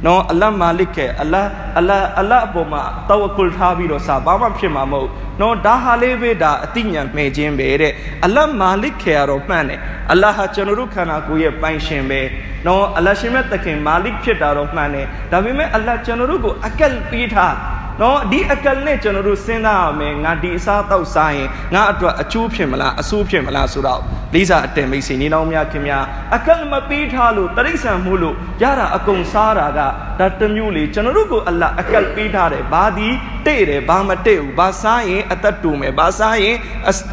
[0.07, 5.09] နော်အလတ်မာလစ်ကအလတ်အလတ်အလတ်အပေါ်မှာတဝကုလ်ထားပြီးတော့စာဘာမှဖြစ်မှာမဟုတ်
[5.41, 7.93] နော်ဒါဟာလေးပဲဒါအတိညာမဲ့ခြင်းပဲတဲ့
[8.25, 9.79] အလတ်မာလစ်ခေရတော့မှန်တယ်
[10.11, 12.21] အလ္လာဟ်ဟာကျွန်တော်တို့ခန္ဓာကိုယ်ရဲ့ပိုင်ရှင်ပဲ
[12.67, 17.55] နော်အလ္လာဟ်ရှင်မြတ်သခင်မာလစ်ဖြစ်တာတော့မှန်တယ်ဒါပေမဲ့အလ္လာဟ်ကျွန်တော်တို့ကိုအကယ်ပေးထား
[18.03, 24.01] နော်ဒီအကယ်နဲ့ကျွန်တော်တို့စဉ်းစားရမယ်ငါဒီအစားတောက်စားရင်ငါအတွက်အကျိုးဖြစ်မလားအဆိုးဖြစ်မလားဆိုတော့
[24.35, 26.05] လေးစားအတန်မိတ်ဆွေနေတော်များခင်များ
[26.37, 29.81] အကယ်မပေးထားလို့တရိษံမှုလို့ရတာအကုန်စားတာက
[30.19, 33.09] ဒါတမျိုးလေကျွန်တော်တို့ကိုအလ္လာအကယ်ပေးထားတယ်ဘာဒီ
[33.47, 36.57] တဲ့တယ်ဘာမတဲ့ဘူးဘာစားရင်အသက်တူမယ်ဘာစားရင်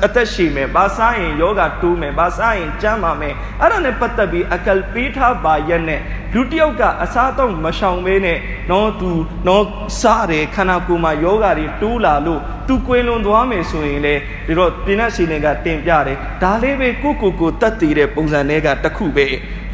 [0.06, 6.02] အသက်ရှည်မယ်ဘာစားရင်ယောဂတူးမယ်ဘာစားရင်ကျမ်းပါမယ်အဲ့ဒါနဲ့ပတ်သက်ပြီးအကယ်ပေးထားပါရက်နဲ့
[6.34, 8.40] လူတယောက်ကအစားတော့မရှောင်မဲနဲ့
[8.72, 9.12] နော်သူ
[9.48, 9.66] နော်
[10.00, 14.16] စားတယ်ခန္ဓာကိုယ်မှာယောဂတွေတိုးလာလို့သူကွေလွန်သွားမယ်ဆိုရင်လေ
[14.48, 19.26] ဒီတော့ပြင်တ်ရှင်တွေကတင်ပြတယ်ဒါလေးပဲကိုကိုကိုတတ်တည်တဲ့ပုံစံတွေကတစ်ခုပဲ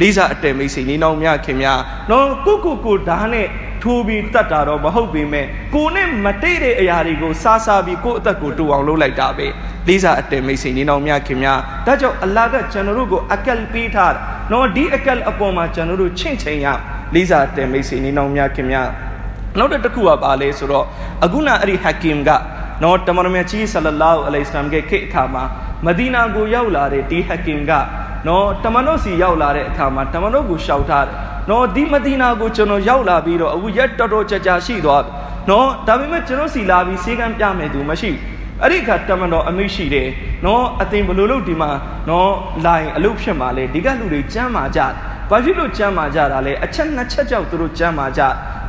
[0.01, 1.79] လေးစားအတဲမိတ်ဆွေနေနောင်များခင်များ
[2.09, 3.47] နော်ကိုကိုကိုဓာတ်နဲ့
[3.83, 5.45] ထိုးပြီးတတ်တာတော့မဟုတ်ပေမဲ့
[5.75, 9.47] ကိုနဲ့မတိတ်တဲ့အရာတွေကိုစားစားပြီးကိုအသက်ကိုတူအောင်လုပ်လိုက်တာပဲ
[9.87, 14.19] လေးစားအတဲမိတ်ဆွေနေနောင်များခင်များဒါကြောင့်အလ္လာဟ်ကကျွန်တော်တို့ကိုအကယ်ပေးထားတယ်
[14.51, 16.67] နော်ဒီအကယ်အပေါ်မှာကျွန်တော်တို့ချင့်ချိန်ရ
[17.15, 18.87] လေးစားအတဲမိတ်ဆွေနေနောင်များခင်များ
[19.59, 20.85] နောက်တစ်ခုကပါလဲဆိုတော့
[21.25, 22.29] အခုနအဲ့ဒီဟကင်က
[22.83, 25.43] နော်တမန်တော်မြတ်ကြီးဆလလောအလိုင်စလမ်ရဲ့ခေတ်အခါမှာ
[25.85, 27.71] မဒီနာကိုရောက်လာတဲ့ဒီဟကင်က
[28.27, 31.15] နော်တမန်တော်စီရောက်လာတဲ့အခါမှာတမန်တော်ကိုရှောက်ထားတယ်
[31.49, 35.11] နော်ဒီမဒီနာကိုကျွန်တော်ရောက်လာပြီးတော့အခုရက်တော်တော်ကြာကြာရှိသွားပြီ
[35.49, 38.11] နော်ဒါပေမဲ့ကျွန်တော်စီလာပြီးစေကံပြမယ်သူမရှိ
[38.61, 40.07] အဲ့ဒီခါတမန်တော်အမိရှိတယ်
[40.45, 41.69] နော်အတင်ဘလို့လို့ဒီမှာ
[42.09, 42.31] နော်
[42.65, 44.79] လိုင်အလုတ်ဖြစ်มาလေဒီကလူတွေကြမ်းမာကြ
[45.22, 48.21] ဘာ ဘာဖြစ်လို့ကျမ်းမာကြတာလဲအချက်နှစ်ချက်ကြောင့်သူတို့ကျမ်းမာကြ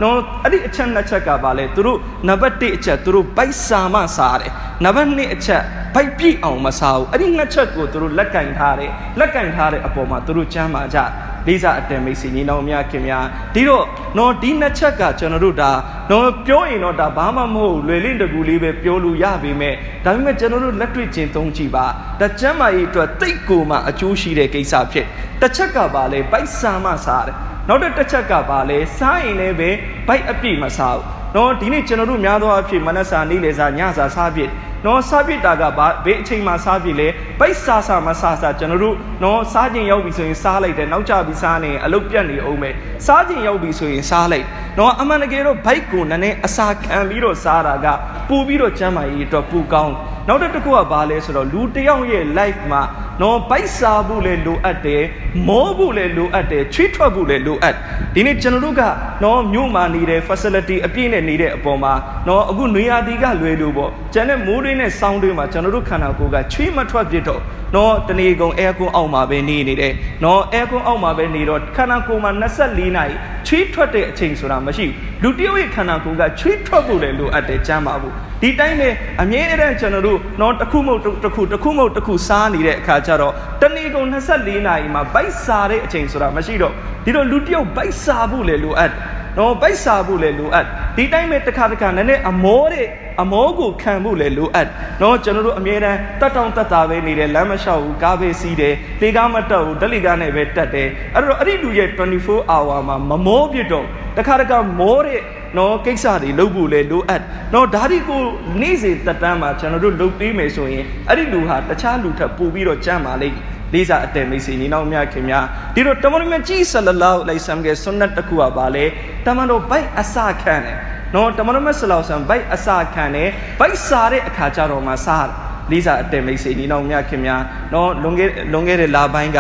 [0.02, 4.52] နော်အဲ့ဒီအချက်နှစ်ချက်ကဘာလဲသူတို့နံပါတ်1အချက်သူတို့ဗိုက်စာမစားတယ်
[4.85, 5.62] နံပါတ်2အချက်
[5.94, 10.99] ဗိုက်ပြည့်အောင်မစားဘူးအဲ့ဒီနှစ်ချက်ကိုသူတို့လက်ကင်ထားတယ်လက်ကင်ထားတဲ့အပေါ်မှာသူတို့ကျမ်းမာကြ
[11.46, 13.24] လေးစားအတန်မိတ်ဆွေညီနောင်များခင်များ
[13.54, 13.84] ဒီတော့
[14.18, 15.70] နော်ဒီနှစ်ချက်ကကျွန်တော်တို့ဒါ
[16.10, 19.74] နော်ပြောရင်တော့ဒါဘာမှမဟုတ်လွယ်လင့်တကူလေးပဲပြောလို့ရပေမဲ့
[20.04, 21.86] ဒါပေမဲ့ကျွန်တော်တို့လက်တွေ့ကျင့်သုံးကြည့်ပါ
[22.20, 25.06] ဒါကျမ်းမာရေးအတွက်တိတ်ကိုမှအကျိုးရှိတဲ့ကိစ္စဖြစ်
[25.40, 27.36] တစ်ချက်ကပါလေဗိုက်ဆာမစားတယ်
[27.68, 29.70] နောက်တစ်ချက်ကပါလေစားရင်လည်းပဲ
[30.06, 31.04] ဗိုက်အပြည့်မစားဘူး
[31.36, 34.50] နော်ဒီနေ့ကျွန်တော်တို့များသောအားဖြင့်မနက်စာနေ့လယ်စာညစာစားပြည့်
[34.86, 37.08] နော်စားပြစ်တာကဘာဘယ်အချိန်မှစားပြစ်လဲ
[37.40, 42.74] ပိတ်စားစားမစားစားကျွန်တော်တို့နော်စားခြင်းရောက်ပြီဆိုရင်စားလိုက်တယ်နောက်ကျပြီးစားနေအလုပ်ပြတ်နေအောင်မယ်
[43.06, 44.46] စားခြင်းရောက်ပြီဆိုရင်စားလိုက်
[44.78, 47.86] နော်အမှန်တကယ်တော့ဘိုက်ကိုနည်းနည်းအစာခံပြီးတော့စားတာက
[48.28, 49.94] ပူပြီးတော့ကျန်းမာရေးအတွက်ပူကောင်း
[50.28, 52.82] နောက်တစ်ခုကဘာလဲဆိုတော့လူတယောက်ရဲ့ life မှာ
[53.22, 55.02] နော်ပိုက်စားဖို့လည်းလိုအပ်တယ်
[55.48, 57.74] မောဖို့လည်းလိုအပ်တယ်ချွေးထွက်ဖို့လည်းလိုအပ်
[58.14, 58.82] ဒီနေ့ကျွန်တော်တို့က
[59.24, 61.92] နော်မြို့မှာနေတဲ့ facility အပြည့်နဲ့နေတဲ့အပေါ်မှာ
[62.28, 67.40] နော်အခုနေရာဒီကလွယ်လို့ပေါ့ကျန်တဲ့မိုးတွင်းနဲ့ဆောင်းတွင်းမှာကျွန်တော်တို့ခန္ဓာကိုယ်ကချွေးမထွက်ပြတော့
[67.76, 69.92] နော်တနေ့ကုန်အဲကွန်အောက်မှာပဲနေနေတယ်
[70.24, 72.30] နော်အဲကွန်အောက်မှာပဲနေတော့ခန္ဓာကိုယ်မှာ
[72.64, 73.14] 24နာရီ
[73.48, 78.88] ချွေးထွက်တဲ့အချိန်ဆိုတာမရှိဘူးလူတယောက်ရဲ့ခန္ဓာကိုယ်ကချွေးထွက်ဖို့လည်းလိုအပ်တယ်ကျမ်းပါဘူးဒီတိုင်းပဲ
[79.22, 86.72] အမြဲတမ်းကျွန်တော်တို့နော်တစ်ခုမဟုတ်တစ်ခုတစ်ခုမဟုတ်တစ်ခုစားနေတဲ့အခါကျတော့တနေ့ကုန်24နာရီမှာဗိုက်စားတဲ့အချိန်ဆိုတာမရှိတော့
[87.04, 88.92] ဒီတော့လူတယောက်ဗိုက်စားဖို့လည်းလိုအပ်
[89.38, 92.86] နော်ဗိုက်စားဖို့လည်းလိုအပ်ဒီတိုင်းပဲတစ်ခါတစ်ခါနည်းနည်းအမောတဲ့
[93.22, 94.68] အမောကိုခံဖို့လည်းလိုအပ်
[95.02, 101.88] နော်ကျွန်တော်တို့အမြဲတမ်းတက်တောင့်တက်တာပဲနေတယ်လမ်းမလျှောက်ဘူးကားပဲစီးတယ်လေကားမတက်ဘူးဒလိကားနဲ့ပဲတက်တယ်အဲ့တော့အဲ့ဒီလူရဲ့
[102.20, 103.86] 24 hour မှာမမောပြစ်တော့
[104.16, 105.20] တခါတခါမောတဲ့
[105.58, 107.22] နော်ကိစ္စတွေလုပ်ဖို့လဲလိုအပ်
[107.54, 108.22] နော်ဒါဒီကို
[108.60, 113.36] နေ့စဉ်တက်တန်းမှာကျွန်တော်တို့လုပ်ပေးမယ်ဆိုရင်အဲ့ဒီလူဟာတခြားလူထပ်ပို့ပြီးတော့ကြမ်းပါလိမ့်
[113.74, 118.84] လေးစားအတဲမိတ်ဆွေညီနောင်များခင်များဒီတော့တမန်တော်မြတ်ကြီးဆလလောလိဆမ်ကဆွန်နတ်တစ်ခုကပါလေ
[119.26, 120.78] တမန်တော်ဘိုက်အစခံတယ်
[121.14, 123.28] နော်တမန်တော်မြတ်ဆလောဆမ်ဘိုက်အစခံတယ်
[123.60, 125.28] ဘိုက်စားတဲ့အခါကျတော့မှစား
[125.70, 129.38] လေးစားအတဲမိတ်ဆွေညီနောင်များခင်များနော်လွန်ခဲ့လွန်ခဲ့တဲ့လပိုင်းက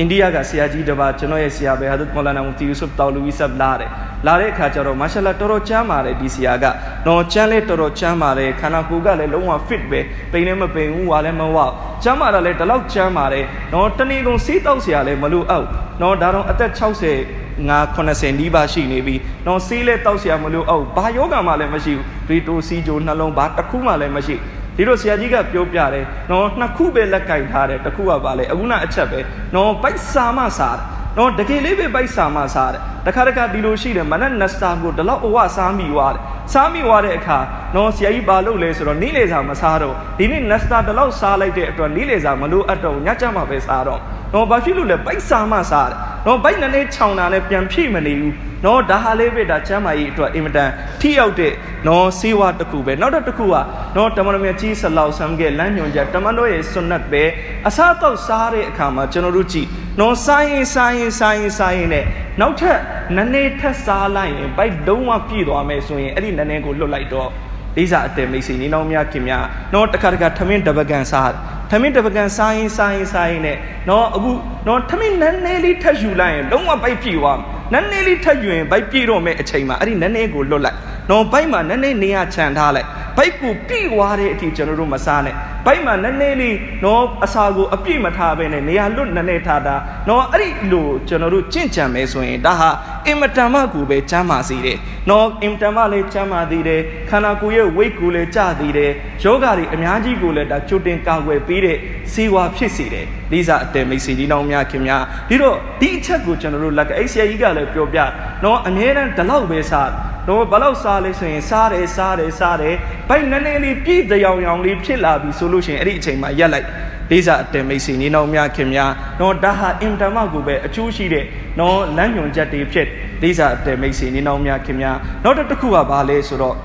[0.00, 3.90] အိန္ဒိယကဆရာကြီးတစ်ပါးကျွန်တော်ရဲ့ဆရာပဲဟာဒတ်မောလာနာမူတီယူဆုဖ်တောလူဝီဆပ်လာတယ်
[4.26, 6.64] လာတဲ့အခါကျတော့မာရှာလာတော်တော်ချမ်းပါတယ်ဒီဆရာက
[7.06, 10.00] နော်ချမ်းလဲတော်တော်ချမ်းပါတယ်ခန္ဓာကိုယ်ကလည်းလုံးဝ fit ပဲ
[10.32, 11.58] ပိန်လည်းမပိန်ဘူးဝါလည်းမဝ
[12.02, 15.66] ချမ်းမာတာလည်းဒီလောက်ချမ်းပါတယ်နော်တနေ့ကုန်စေးတောက်ဆရာလည်းမလို့အောက်
[16.00, 19.14] နော်ဒါတော့အသက်60ငါ80နီးပါးရှိနေပြီ။
[19.46, 24.36] နော်ဆေးလဲတောက်ဆရာမလို့အောက်ဘာယောဂမှလည်းမရှိဘူး။ရီတိုစီဂျိုနှလုံးဘာတစ်ခုမှလည်းမရှိ။
[24.78, 29.20] ဒီလိုဆရာကြီးကပြောပြတယ်နော်နှစ်ခုပဲလက်ကင်ထားတယ်တစ်ခုကပါလေအခုနအချက်ပဲ
[29.54, 30.84] နော်ပိုက်စာမစားတယ်
[31.18, 37.38] နော်တကယ်လေးပဲပိုက်စာမစားတယ် တခါတခါဒီလိုရှိတယ်မနက်နစတာကိုဒီလောက်အဝစားမိသွားတယ်စားမိသွားတဲ့အခါ
[37.74, 44.00] နော်ဆရာကြီးဘာလုပ်လဲဆိုတော့နေ့လေစာမစားတော့ဒီနေ့နစတာဒီလောက်စားလိုက်တဲ့အတွက်နေ့လေစာမလို့အပ်တော့ညကြမှာပဲစားတော့
[44.34, 51.52] နော်ဘာဖြစ်လို့လဲပိုက်စာမစားတယ်နော်ဘိုက်နည်းနည်းခြောင်တာနဲ့ပြန်ဖြည့်မနေဘူးနော်ဒါဟာလေးပဲဒါချမ်းမာရေးအတွက်အင်မတန်ထိရောက်တဲ့
[51.88, 53.54] နော်စေဝါတစ်ခုပဲနောက်တစ်ခုက
[53.96, 57.24] နော်တမန်တော်မြတ်ကြီးဆလောက်ဆမ်ကလမ်းညွန်ချက်တမန်တော်ရဲ့ဆွန်နတ်ပဲ
[57.66, 59.66] အစားတော့စားတဲ့အခါမှာကျွန်တော်တို့ကြည့်
[60.00, 62.04] နော်စားရင်စားရင်စားရင်စားရင်နဲ့
[62.40, 62.78] နောက်ထပ်
[63.16, 67.30] နည်းနည်းထပ်စားလိုက်ရင်ဘိုက်လုံးဝပြည့်သွားမယ်ဆိုရင်အဲ့ဒီနည်းနည်းကိုလွတ်လိုက်တော့
[67.76, 71.32] လေးစားအတဲမိတ်ဆွေနေနောင်များခင်များနော်တခါတခါထမင်းတပကံစား
[71.70, 73.56] ထမင်းတပကံစားရင်စားရင်စားရင်နဲ့
[73.88, 74.30] နော်အခု
[74.66, 77.38] နော်ထမင်းနည်းနည်းလေးထပ်ယူလိုက်ရင်လုံးဝပိုက်ပြည့်သွား
[77.72, 80.76] နည်းနည်းလေးထပ်ယူရင်ဘိုက်ပြည့်တော့မဲ့အချိန်မှာအဲ့ဒီနည်းနည်းကိုလွတ်လိုက်
[81.10, 85.34] နော်ဘိုက်မှာနည်းနည်းနေရခြံထားလိုက်ဘိုက်ကိုပြည့်သွားတဲ့အထိကျွန်တော်တို့မစားနဲ့
[85.68, 89.74] ဘိုက်မှာနည်းနည်းလေးနော်အစာကိုအပြည့်မထားဘဲနဲ့နေရာလွတ်နည်းနည်းထားတာ
[90.08, 92.70] နော်အဲ့ဒီလိုကျွန်တော်တို့ကြင့်ကြံမယ်ဆိုရင်ဒါဟာ
[93.06, 94.78] အင်မတန်မှကိုပဲချမ်းသာစေတယ်
[95.10, 101.76] နော်အင်မတန်မှလည်းချမ်းသာသေးတယ်ခန္ဓာကိုယ်ရဲ့ weight ကိုလည်းကျသေးတယ်ယောဂတွေအများကြီးကိုလည်းဒါကြိုတင်ကာကွယ်ပေးတဲ့
[102.12, 107.98] စေဝါဖြစ်စေတယ်လိစာအတဲမိတ်ဆွေဒီနောင်များခင်များဒီတော့ဒီအချက်ကိုကျွန်တော်တို့လက်ကအဲ့ဆရာကြီးကလည်းပြောပြ
[108.44, 109.90] နော်အမြဲတမ်းဒီလောက်ပဲစား
[110.28, 112.74] တော့ဘလောက်စားလဲဆိုရင်စားတယ်စားတယ်စားတယ်
[113.08, 116.66] ဘိုက်နည်းနည်းလေးပြည့်တယောင်ယောင်လေးဖြစ်လာပြီဆိုလို့ရှိရင်အဲ့ဒီအချိန်မှာရက်လိုက်
[117.10, 118.90] လေးစားအတဲမိတ်ဆွေနေနောက်များခင်များ
[119.20, 121.24] နော်ဒါဟာအင်တမကိုပဲအကျိုးရှိတဲ့
[121.58, 122.86] နော်လမ်းညွန်ချက်တွေဖြစ်
[123.22, 126.56] လေးစားအတဲမိတ်ဆွေနေနောက်များခင်များနောက်တစ်ခုကဘာလဲဆိုတော့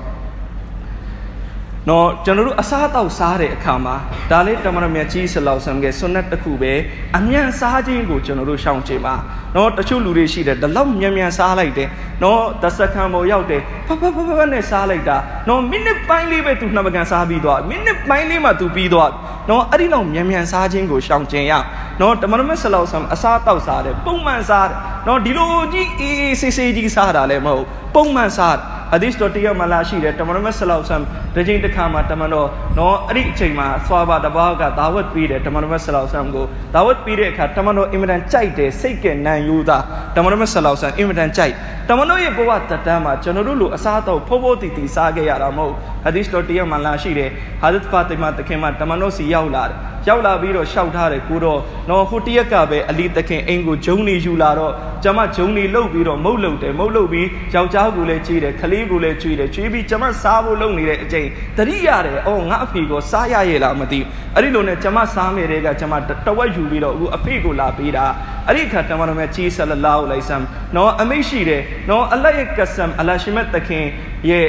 [1.90, 3.94] နော်ကျွန်တော်တို့အစားအသောက်စားတဲ့အခါမှာ
[4.30, 6.72] ဒါလေးတမန်တော်မြတ်ကြီးဆလောက်ဆမ်ကဆွနတ်တစ်ခုပဲ
[7.16, 9.14] အမြန်စားခြင်းကိုကျွန်တော်တို့ရှောင်ကျင်ပါ
[9.56, 11.88] နော်တချို့လူတွေရှိတယ်ဒီလောက်မြန်မြန်စားလိုက်တယ်
[12.22, 15.16] နော်တစက္ကန့်ပေါ်ရောက်တယ်ဖဖဖဖနဲ့စားလိုက်တာ
[15.48, 19.10] နော်မိနစ်ပိုင်းလေးပဲသူနှစ်ပကံစားပြီးသွားမိနစ်ပိုင်းလေးမှသူပြီးသွား
[19.50, 21.52] နော်အဲ့ဒီလောက်မြန်မြန်စားခြင်းကိုရှောင်ကျင်ရ
[22.00, 31.02] နော်တမန်တော်မြတ်ဆလောက်ဆမ်အစားအသောက်စားတယ်ပုံမှန်စားတယ်နော်ဒီလိုကြီးအေးအေးဆေးဆေးကြီးစားတာလည်းမဟုတ်ပုံမှန်စားတယ် ဟာဒီစ်တော်တရားမှာလာရှိတယ်တမန်တော်မြတ်ဆလောက်ဆမ်
[31.34, 36.44] တကြိမ်တစ်ခါမှာတမန်တော်နော်အဲ့ဒီအချိန်မှာဆွာဘာတဘာကဒါဝတ်ပြီးတယ်တမန်တော်မြတ်ဆလောက်ဆမ်ကို
[36.74, 39.78] ဒါဝတ်ပြီးတဲ့အခါတမန်တော်အင်မတန်ကြိုက်တယ်စိတ်ကနံယူတာ
[40.16, 41.52] တမန်တော်မြတ်ဆလောက်ဆမ်အင်မတန်ကြိုက်
[41.88, 47.30] တမန်တော်ရဲ့ဘဝတတန်းမှာကျွန်တော်တို့လိုအစားအသောက်ဖိုးဖိုးတီတီစားခဲ့ရတာမဟုတ်ဟာဒီစ်တော်တရားမှာလာရှိတယ်
[47.62, 54.72] ဟာဒတ်ဖာတီမာတခင်မှာတမန်တော်စီရောက်လာတယ် ရောက်လာပြီးတော့ရှောက်ထားတယ်ကိုတော့နော်ဟိုတရက်ကပဲအလီတခင်အိမ်ကိုဂျုံနေယူလာတော့
[55.04, 64.00] ကျမဂျုံနေလှုပ်ပြီးတော့မုတ်လှုပ်တယ်မုတ်လှုပ်ပြီးယောက်ျားကိုလည်းကြည့်တယ်ခလေးကိုလည်းကြွေးတယ်ကြွေးပြီးကျမစားဖို့လုပ်နေတဲ့အချိန်တတိရတယ်အော်ငါအဖေကိုစားရရဲ့လားမသိ
[64.34, 65.94] အဲ့ဒီလိုနဲ့ကျမစားမိတဲ့ကကျမ
[66.26, 68.04] တဝက်ယူပြီးတော့အခုအဖေကိုလာပေးတာ
[68.48, 70.42] အဲ့ဒီခါတမန်တော်မြတ်ကြီးဆလလာဟူလိုက်ဆမ်
[70.76, 73.84] နော်အမိတ်ရှိတယ်နော်အလတ်ရဲ့ကဆမ်အလရှိမတ်တခင်
[74.30, 74.46] ရဲ့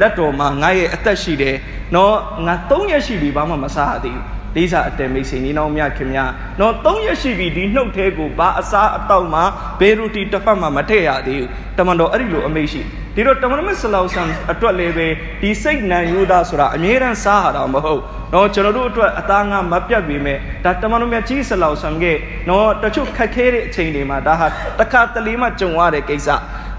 [0.00, 1.56] လက်တော်မှာငါရဲ့အသက်ရှိတယ်
[1.94, 2.14] နော်
[2.46, 9.40] ငါ၃ရက်ရှိပြီဘာမှမစားရသေးဘူး လေးစားအတဲမိတ်ဆွေနီနောင်မြခင်များနော်၃ရက်ရှိပြီဒီနှုတ်သေးကိုဘာအစားအတောက်မှ
[9.80, 12.80] ဘေရူတီတစ်ဖက်မှမထည့်ရသေးဘူးတမန်တော်အဲ့ဒီလိုအမိတ်ရှိ
[13.14, 15.06] ဒီတော့တမန်တော်မြတ်ဆလောဆန်အတွက်လည်းပဲ
[15.40, 22.04] ဒီစိတ်နံယူတာဆိုတာအမြဲတမ်းစားရတာမဟုတ်နော်ကျွန်တော်တို့အတွက်အသားငါမပြတ်ပေမဲ့ဒါတမန်တော်မြတ်ကြီးဆလောဆန်က
[22.48, 24.46] နော်တချို့ခက်ခဲတဲ့အချိန်တွေမှာဒါဟာ
[24.80, 26.28] တခါတလေမှကြုံရတဲ့ကိစ္စ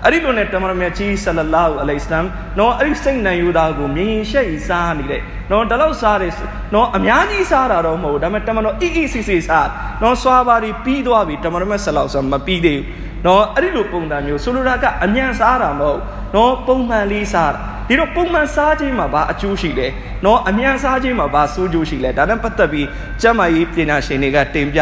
[0.05, 2.25] အဲ့ဒီလိုနဲ့တမန်တော်မြတ်ကြီးဆလလာဟူအလိုင်စလမ်
[2.59, 6.31] နော်အဲ့ဒီစိတ်နံယူတာကိုမြင်ရင်ရှက်ဤစားနေတဲ့နော်ဒါလောက်စားတယ်
[6.73, 9.67] နော်အများကြီးစားတာတော့မဟုတ်ဒါပေမဲ့တမန်တော်အီအီစီစီစား
[10.01, 12.85] နော်စွာပါပြီးပြီးသွားပြီတမန်တော်မြတ်ဆလောက်ဆမ်မပြီးသေးဘူး
[13.25, 15.99] နော်အဲ့ဒီလိုပုံစံမျိုးဆိုလိုတာကအမြန်စားတာမဟုတ်
[16.35, 19.88] နော်ပုံမှန်လေးစားတာဒီတော့ပုံမှန်စားခြင်းမှာဘာအကျိုးရှိလဲ
[20.25, 22.88] နော်အမြန်စားခြင်းမှာဘာဆိုးကျိုးရှိလဲဒါနဲ့ပတ်သက်ပြီး
[23.21, 24.79] ကျမ်းမာရေးပညာရှင်တွေကတင်ပြ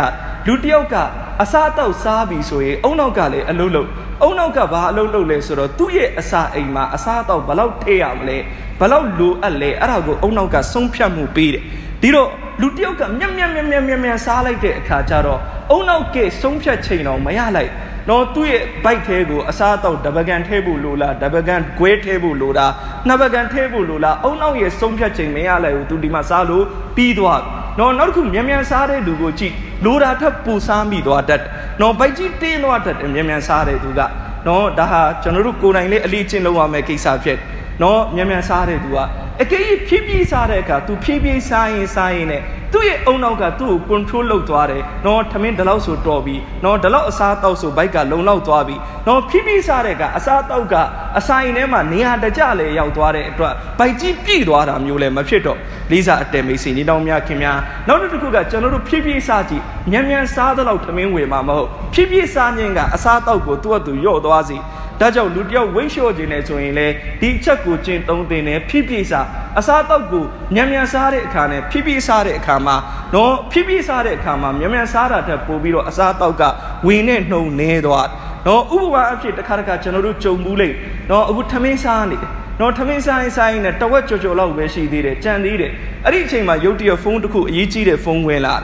[0.47, 0.95] လူတစ်ယောက်က
[1.41, 3.89] အစားအသောက်စားပြီဆိုရင်အုံနောက်ကလည်းအလုံးလုံး
[4.21, 8.37] အုံနောက်ကဘာအလုံးလုံးလဲဆိုတော့သူ့ရဲ့အစာအိမ်မှာအစားအသောက်ဘယ်လောက်ထည့်ရမလဲ
[8.79, 11.63] ဘယ်လောက်လိုအပ်လဲအဲ့ဒါကိုအုံနောက်ကဆုံးဖြတ်မှုပေးတယ်
[12.01, 12.29] ဒီတော့
[12.61, 15.39] လူတစ်ယောက်ကမြက်မြက်မြက်မြက်မြက်မြက်စားလိုက်တဲ့အခါကျတော့
[15.71, 17.71] အုံနောက်ကဆုံးဖြတ်ချိန်တော့မရလိုက်
[18.09, 22.71] နော်သူ့ရဲ့ဘိုက်သေးကိုအစားအသောက်ဒဘကန်ထဲဖို့လိုလားဒဘကန်ဂွဲထဲဖို့လိုလား
[23.07, 27.41] နှစ်ဘကန်ထဲဖို့လိုလားအုံနောက်ရဲ့ဆုံးဖြတ်ချိန်မရလိုက်ဘူးသူဒီမှာစားလို့ပြီးသွား
[27.79, 29.53] နော်နောက်တစ်ခုမြန်မြန်စားတဲ့လူကိုကြည့်
[29.85, 31.41] လိုတာထက်ပူစားမိသွားတတ်
[31.81, 34.01] နော်ဘိုက်ကြီးတင်းသွားတတ်တယ်မြန်မြန်စားတဲ့သူက
[34.47, 37.37] နော်ဒါဟာကျွန်တော်တို့ကိုယ်တိုင်လေးအလေးချင်းလုပ်ရမယ့်ကိစ္စဖြစ်
[37.81, 38.97] နော်မြန်မြန်စားတဲ့သူက
[39.41, 42.41] အကယ်၍ဖြည်းဖြည်းစားတဲ့အခါ तू ဖြည်းဖြည်းစားရင်စားရင်နဲ့
[42.73, 48.75] သူ့ရဲ့အုံနောက်ကသူ့ကို control လုပ်သွားတယ်နော်ထမင်းဒီလောက်ဆိုတော်ပြီနော်ဒီလောက်အစားတောက်ဆိုဘိုက်ကလုံလောက်သွားပြီ
[49.07, 50.75] နော်ဖြည်းဖြည်းစားတဲ့ကအစားတောက်က
[51.17, 55.57] အဆိုင်ထဲမှာနေရာတကြလေရောက်သွားတဲ့အတွက်ဘိုက်ကြီးပြည့်သွားတာမျိုးလည်းမဖြစ်တော့
[55.91, 57.57] လေးစားအတဲမိတ်ဆွေညီတောင်များခင်များ
[57.87, 64.57] နောက်တစ်ခုကကျွန်တော်တို့ဖြည်းဖြည်းစားကြည့်မြန်မြန်စားတဲ့လောက်ထမင်းဝေမှာမဟုတ်ဖြည်းဖြည်းစားခြင်းကအစားတောက်ကိုသူ့အတူရော့သွားစီ
[64.99, 66.87] ဒါကြောင့်လူတယောက်ဝိတ်လျှော့ခြင်းနဲ့ဆိုရင်လေ
[67.21, 69.27] ဒီအချက်ကိုကျင့်သုံးတင်တယ်ဖြည်းဖြည်းစား
[69.59, 70.23] အစားတောက်ကို
[70.55, 72.75] မြန်မြန်စားတဲ့အခါနဲ့ဖြည်းဖြည်းစားတဲ့အခါမှာ
[73.13, 76.43] နော်ဖြည်းဖြည်းစားတဲ့အခါမှာမြန်မြန်စားတာတက်ပို့ပြီးတော့အစားတောက်က
[76.87, 78.07] ဝင်နဲ့နှုံနေသွား
[78.47, 80.69] နော်ဥပမာအဖြစ်တစ်ခါတစ်ခါကျွန်တော်တို့ကြုံဘူးလေ
[81.09, 85.71] နော်အခုထမင်းစားနေတယ်နော်ထမင်းဆိုင်ဆိုင်နဲ့တဝက်ကြော်ကြော်လောက်ပဲရှိသေးတယ်ကြံသေးတယ်
[86.05, 88.55] အဲ့ဒီအချိန်မှာရုတ်တရက်ဖုန်းတစ်ခုအရေးကြီးတဲ့ဖုန်းဝင်လာ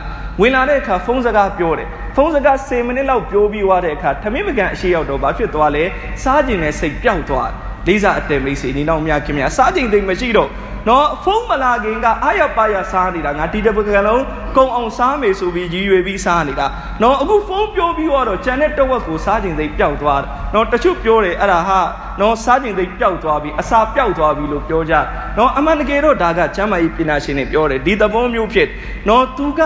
[0.41, 5.83] ဝင်လာတဲ့အခါဖုန်းစကားပြောတယ်ဖုန်းစကား10မိနစ်လောက်ပြောပြီးသွားတဲ့အခါထမင်းပကံအရှိရောက်တော့ဘာဖြစ်သွားလဲ
[6.23, 7.49] စားကျင်တဲ့စိတ်ပျောက်သွား
[7.89, 10.49] လေးစားအတဲမိတ်ဆွေဒီနောက်များခင်ဗျာစားကျင်သိမရှိတော့
[10.87, 14.23] နော်ဖုန်းမလာခင်ကအာရပါရစားနေတာငါဒီတပကံလုံး
[14.57, 16.67] ကုံအောင်စားမယ်ဆိုပြီးရည်ရွယ်ပြီးစားနေတာ
[17.01, 20.21] နော်အခုဖုန်းပြောပြီးတော့ဂျန်တဲ့တဝက်ကိုစားကျင်စိတ်ပျောက်သွား
[20.53, 21.79] နော်တချို့ပြောတယ်အဲ့ဒါဟာ
[22.21, 24.93] နော်စားကျင်စိတ်ပျောက်သွားပြီအစာပျောက်သွားပြီလို့ပြောကြ
[25.37, 28.67] နော်အမှန်တကယ်တော့ဒါကကျမ်းမာရေးပညာရှင်တွေပြောတယ်ဒီသဘောမျိုးဖြစ်
[29.09, 29.61] နော်သူက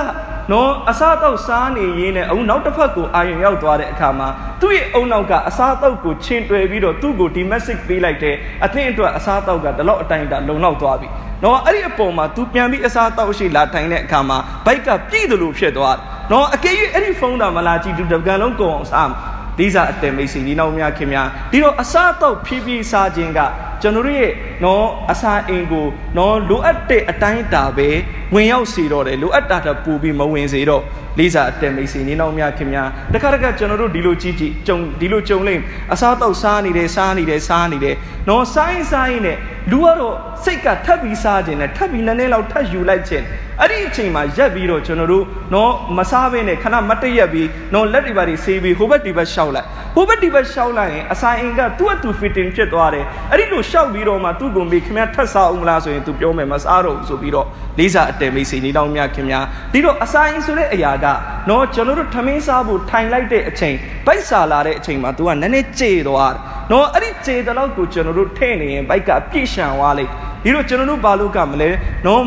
[0.51, 4.27] နော်အစားတော့စားနေရင်းနဲ့အခုနောက်တစ်ဖက်ကိုအာရုံရောက်သွားတဲ့အခါမှာ
[4.61, 11.07] သူ့ရဲ့အုံနောက်ကအစားတော့ကိုချင်းတွယ်ပြီးတော့သူ့ကိုဒီ message ပေးလိုက်တဲ့အသင်အတွက်အစားတော့ကဒီလောက်အတိုင်းတာလုံလောက်သွားပြီ
[11.43, 16.01] နော်အဲ့ဒီအပေါ်မှာ तू ပြန်ပြီးအစားတော့ရှိလာထိုင်တဲ့အခါမှာဘိုက်ကပြည့်တယ်လို့ဖြစ်သွားတယ်
[16.31, 19.09] နော်အကယ်၍အဲ့ဒီဖုန်းတာမလာကြည့်သူတကံလုံးကုန်အောင်စား
[19.57, 23.39] ဒီစားအတဲမိတ်ဆွေဒီနောက်များခင်များဒီတော့အစားတော့ဖြည်းဖြည်းစားခြင်းက
[23.81, 24.31] ကျွန်တော်တို့ရဲ့
[24.63, 25.85] နော်အစာအိမ်ကို
[26.17, 27.89] နော်လိုအပ်တဲ့အတိုင်းတာပဲ
[28.33, 30.83] ဝင်ရောက်စေတော့တယ်လိုအပ်တာတော့ပူပြီးမဝင်စေတော့
[31.19, 35.61] လေးစားအတဲမိတ်ဆွေနေနောက်များခင်များတခါတခါကျွန်တော်တို့ဒီလိုကြည့်ကြည့်ကြုံဒီလိုကြုံလိမ့်
[35.93, 37.95] အစားတော့စားနေတယ်စားနေတယ်စားနေတယ်
[38.29, 39.37] နော်စားရင်စားရင်နဲ့
[39.71, 43.25] လူကတော့စိတ်ကထပ်ပြီးစားခြင်းနဲ့ထပ်ပြီးနည်းနည်းလောက်ထပ်ယူလိုက်ခြင်း
[43.61, 57.47] အဲ့ဒီအချိန်မှာရက်ပြီးတော့ကျွန်တော်တို့နော်မစားဘဲနဲ့ခဏမတ်တရက်ပြီးနော်လက်တွေပါတွေဆေးပြီးဟိုဘက်ဒီဘက်ရှောက်လိုက်ဟိုဘက်ဒီဘက်ရှောက်လိုက်ရင်အဆိုင်အင်ကသူ့အတူ fitting ဖြစ်သွားတယ်အဲ့ဒီလိုရှောက်ပြီးတော့မှသူ့ကိုမေခင်ဗျားထပ်စားအောင်မလားဆိုရင် तू ပြောမယ်မစားတော့ဘူးဆိုပြီးတော့
[57.79, 59.39] လေးစားအတဲမိတ်ဆွေနေတော့မြခင်ဗျာ
[59.73, 61.02] ဒီတော့အဆိုင်ဆိုတဲ့အရာက
[61.49, 66.39] နော်ကျွန်တော်တို့ထမင်းစားဖို့ထိုင်လိုက်တဲ့အချိန်ဗိုက်စာလာတဲ့အချိန်မှာ तू ကနည်းနည်းကြေသွားတယ်
[66.71, 70.11] နော်အဲ့ဒီကြေတဲ့လောက်ကိုကျွန်တော်တို့ထည့်နေရင်ဗိုက်ကပြည့်ရှံသွားလိမ့်
[70.43, 71.69] ဒီတော့ကျွန်တော်တို့ဘာလို့ကမလဲ
[72.05, 72.21] နော်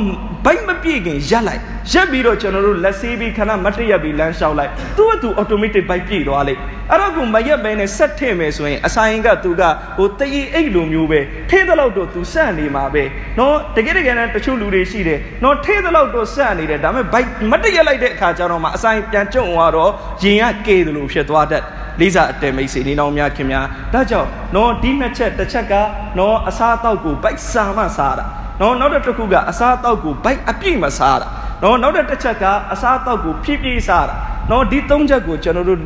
[0.47, 1.61] ဘိုက်မပြည့်ခင်ရက်လိုက်
[1.93, 9.63] ရက်ပြီးတော့ကျွန်တော်တို့လက်ဆေးပြီးခဏမတ်တရက်ပြီးလမ်းလျှောက်လိုက်သူ့အတူ automatic ဘိုက်ပြည့်သွားလိမ့်အဲ့တော့ကိုမရက်ပဲနဲ့ဆက်ထည့်မယ်ဆိုရင်အဆိုင်ကသူက
[9.99, 13.05] ဟိုတရီအိတ်လိုမျိုးပဲထဲသလောက်တော့သူဆက်နေမှာပဲ
[13.39, 19.91] နော်တကယ်တကယ်နဲ့တချို့လူတွေရှိတယ်နော်ထဲသလောက်တော့ဆက်နေတယ်ဒါပေမဲ့ဘိုက်မတ်တရက်လိုက်တဲ့အခါကျတော့မှအဆိုင်ပြန်ကျုံသွားတော့
[20.23, 21.63] ရင်ကကေတယ်လို့ဖြစ်သွားတတ်
[22.01, 25.75] လေးစားအတဲမိတ်ဆွေနေနောင်များခင်များဒါကြောင့်နော်ဒီနှစ်ချက်တစ်ချက်က
[26.19, 28.27] နော်အစားအသောက်ကိုဘိုက်စာမှစားတာ
[28.61, 31.27] နော်နောက်တစ်ခုကအစားအသောက်ကိုဘိုက်အပြည့်မစားတာ
[31.63, 34.15] နော်နောက်တစ်ချက်ကအစားအသောက်ကိုဖြည်းဖြည်းစားတာ
[34.51, 35.79] နော်ဒီသုံးချက်ကိုကျွန်တော်တို့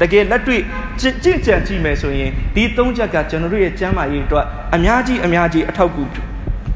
[0.00, 0.62] တကယ်လက်တွေ့
[1.00, 6.02] ကြင့်ကြံကြည့်မယ်ဆိုရင်ဒီသုံးချက်ကကျွန်တော်တို့ရဲ့ကျမ်းမာရေးအတွက်အများကြီးအများကြီးအထောက်အကူ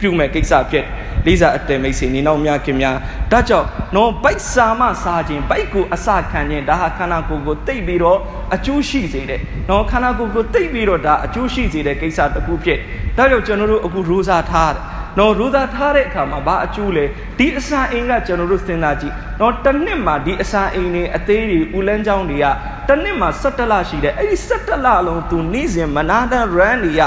[0.00, 0.84] ပြုမဲ့ကိစ္စဖြစ်
[1.26, 2.96] လေးစားအတဲမိတ်ဆွေနေနောက်များခင်များ
[3.32, 8.18] ဒါကြောင့်နော်ဘိုက်စာမစားခြင်းဘိုက်ကိုအစခံခြင်းဒါဟာခန္ဓာကိုယ်ကိုတိတ်ပြီးတော့
[8.54, 12.78] အကျိုးရှိစေတယ်နော်ခန္ဓာကိုယ်ကိုတိတ်ပြီးတော့ဒါအကျိုးရှိစေတဲ့ကိစ္စတစ်ခုဖြစ်
[13.16, 14.82] ဒါကြောင့်ကျွန်တော်တို့အခုရိုးစားထားတယ်
[15.18, 17.04] နော်ရူသာထားတဲ့အခါမှာဘာအကျိုးလဲ
[17.38, 22.46] ဒီအစာအိမ်ကကျွန်တော်တို့စဉ်းစားကြည့်နော်တစ်နှစ်မှာဒီအစာအိမ်တွေအသေးတွေဦးလန်းချောင်းတွေက
[22.88, 27.02] တစ်နှစ်မှာ17လရှိတယ်အဲ့ဒီ17လလုံးသူနေ့စဉ်မနာတန် run နေရ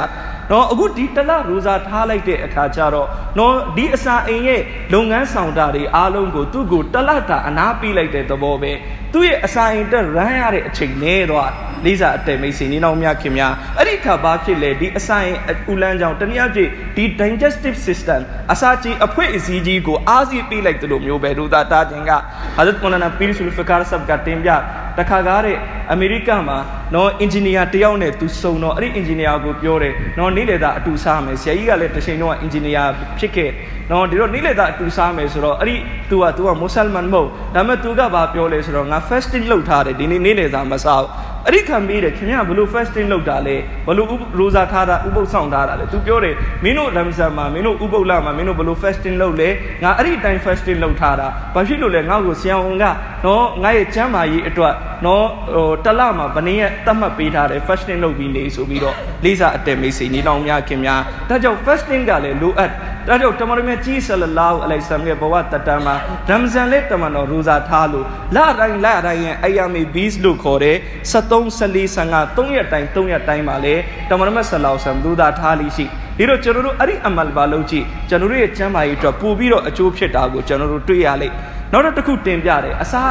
[0.52, 4.62] နော်အခုဒီတလရူစာထားလိုက်တဲ့အခါကျတော့နော်ဒီအစာအိမ်ရဲ့
[4.94, 8.72] လုပ်ငန်းဆောင်တာတွေအားလုံးကိုသူ့ကိုတလတာအနာပေးလိုက်တဲ့သဘောပဲ
[9.14, 11.50] သူ့ရဲ့အစာအိမ်တက်ရမ်းရတဲ့အချိန်နေတော့
[11.86, 15.40] လေးစားအတဲမိတ်ဆွေနေနောက်များခင်များအဲ့ဒီခါဘာဖြစ်လဲဒီအစာအိမ်
[15.72, 18.22] ဦးလန်းကြောင့်တနည်းအားဖြင့်ဒီ digestive system
[18.54, 22.12] အစာကြီးအဖွဲအစည်းကြီးကိုအားစီပေးလိုက်တယ်လို့မျိုးပဲရူသာတာခြင်းက
[22.58, 24.50] Hazrat Maulana Pir Sulfikar Sahab ကတင်ပြ
[24.98, 25.58] တခါကားတဲ့
[25.92, 26.58] အမေရိကမှာ
[26.94, 32.84] နော်အင်ဂျင်နီယာတယောက်နဲ့သူစုံတော့အဲ့ဒီအင်ဂျင်နီယာကိုပြောတယ်နော်နေ့လေသာအတူစားမယ်ဆရာကြီးကလည်းတစ်ချိန်တော့အင်ဂျင်နီယာ
[33.20, 33.52] ဖြစ်ခဲ့
[33.92, 35.76] နော်ဒီတော့နေ့လေသာအတူစားမယ်ဆိုတော့အဲ့ဒီ
[36.10, 41.10] သူကသူကမွတ်ဆလမန်မဟုတ်ဒါပေမဲ့သူကဘာပြောလဲဆိုတော့ငါ fasting လုပ်ထားတယ်ဒီနေ့နေ့လေသာမစားဘူး
[41.48, 43.56] အဲ့ဒီခံပြီးတယ်ခင်ဗျာဘလို့ fasting လုပ်တာလဲ
[43.88, 44.08] ဘလို့
[44.40, 49.50] ရိုဇာထားတာဥပုပ်ဆောင်ထားတာလဲသူပြောတယ်မင်းတို့ရမ်ဇန်မှာမင်းတို့ဥပုပ်လာမှာမင်းတို့ဘလို့ fasting လုပ်လဲ
[49.84, 52.86] ငါအဲ့ဒီတိုင်း fasting လုပ်ထားတာဘာဖြစ်လို့လဲငါ့ကိုဆရာဝန်က
[53.26, 54.74] နော်ငါရဲ့ကျမ်းမာရေးအတွက်
[55.06, 62.70] နော်ဟိုတလမှာဗနည်းရဲ့တတ်မှတ်ပေးထားတယ် fasting လုပ်ပြီးနေဆိုပြီးတော့လေးစားအတဲမိတ်ဆွေနေတော်များခင်များဒါကြောင့် fasting ကလည်းလိုအပ်
[63.08, 65.96] ဒါကြောင့်တမန်တော်မြတ်ကြီးဆလလာဟူအလိုင်ဆမ်ရဲ့ဘဝတတမ်းမှာ
[66.30, 70.78] ရမ်ဇန်လေးတမန်တော်ရိုဇာထားလို့လတိုင်းလတိုင်းရဲ့အယမီဘီစ်လို့ခေါ်တဲ့
[71.12, 73.76] 73 14 15 3ရက်တိုင်း3ရက်တိုင်းမှာလေ
[74.10, 75.86] တမန်တော်မြတ်ဆလောဆမ်ဒူဒါထားလိရှိ
[76.18, 81.36] ဒီတော့ကျွန်တော်တို့အဲ့ဒီအမလ်ဘာလုပ်ကြည့်ကျွန်တော်တို့ရဲ့ကျမ်းမာရေးအတွက်ပို့ပြီးတော့အကျိုးဖြစ်တာကိုကျွန်တော်တို့တွေ့ရလိမ့်
[81.72, 83.02] နောက်တော့တစ်ခုတင်ပြတယ်အစာ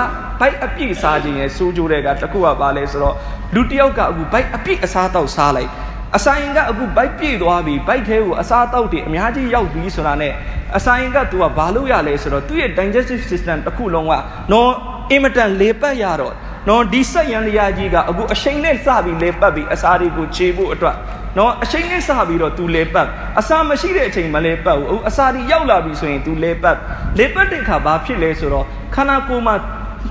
[0.40, 3.14] ဘိုက်အပြည့်စားခြင်းရဲ့စိုးကြိုးတွေကတစ်ခုကဘာလဲဆိုတော့
[3.54, 5.70] လူတစ်ယောက်ကအခုဘိုက်အပြည့်အစားတော့စားလိုက်
[6.17, 10.33] အဆိုင်ကအခုဘိုက်ပြည့်သွားပြီဘိုက်ထဲကိုအစားတောက်တွေအများကြီးရောက်ပြီဆိုတာနဲ့
[10.77, 14.13] အဆိုင်က तू ကဘာလို့ရလဲဆိုတော့သူ့ရဲ့ digestive system တစ်ခုလုံးက
[14.51, 14.71] နော်
[15.11, 16.33] အင်မတန်လေပတ်ရတော့
[16.69, 20.95] နော်ဒီဆက်ရန်လျာကြီးကအခုအချိန်နဲ့စပြီးလေပတ်ပြီးအစာတွေကိုခြေဖို့အတွက်
[21.37, 23.07] နော်အချိန်နဲ့စပြီးတော့ तू လေပတ်
[23.39, 26.77] အစာမရှိတဲ့အချိန်မလေပတ်ဘူးအခုအစာတွေရောက်လာပြီဆိုရင် तू လေပတ်
[27.19, 28.65] လေပတ်တဲ့အခါဘာဖြစ်လဲဆိုတော့
[28.95, 29.55] ခန္ဓာကိုယ်မှာ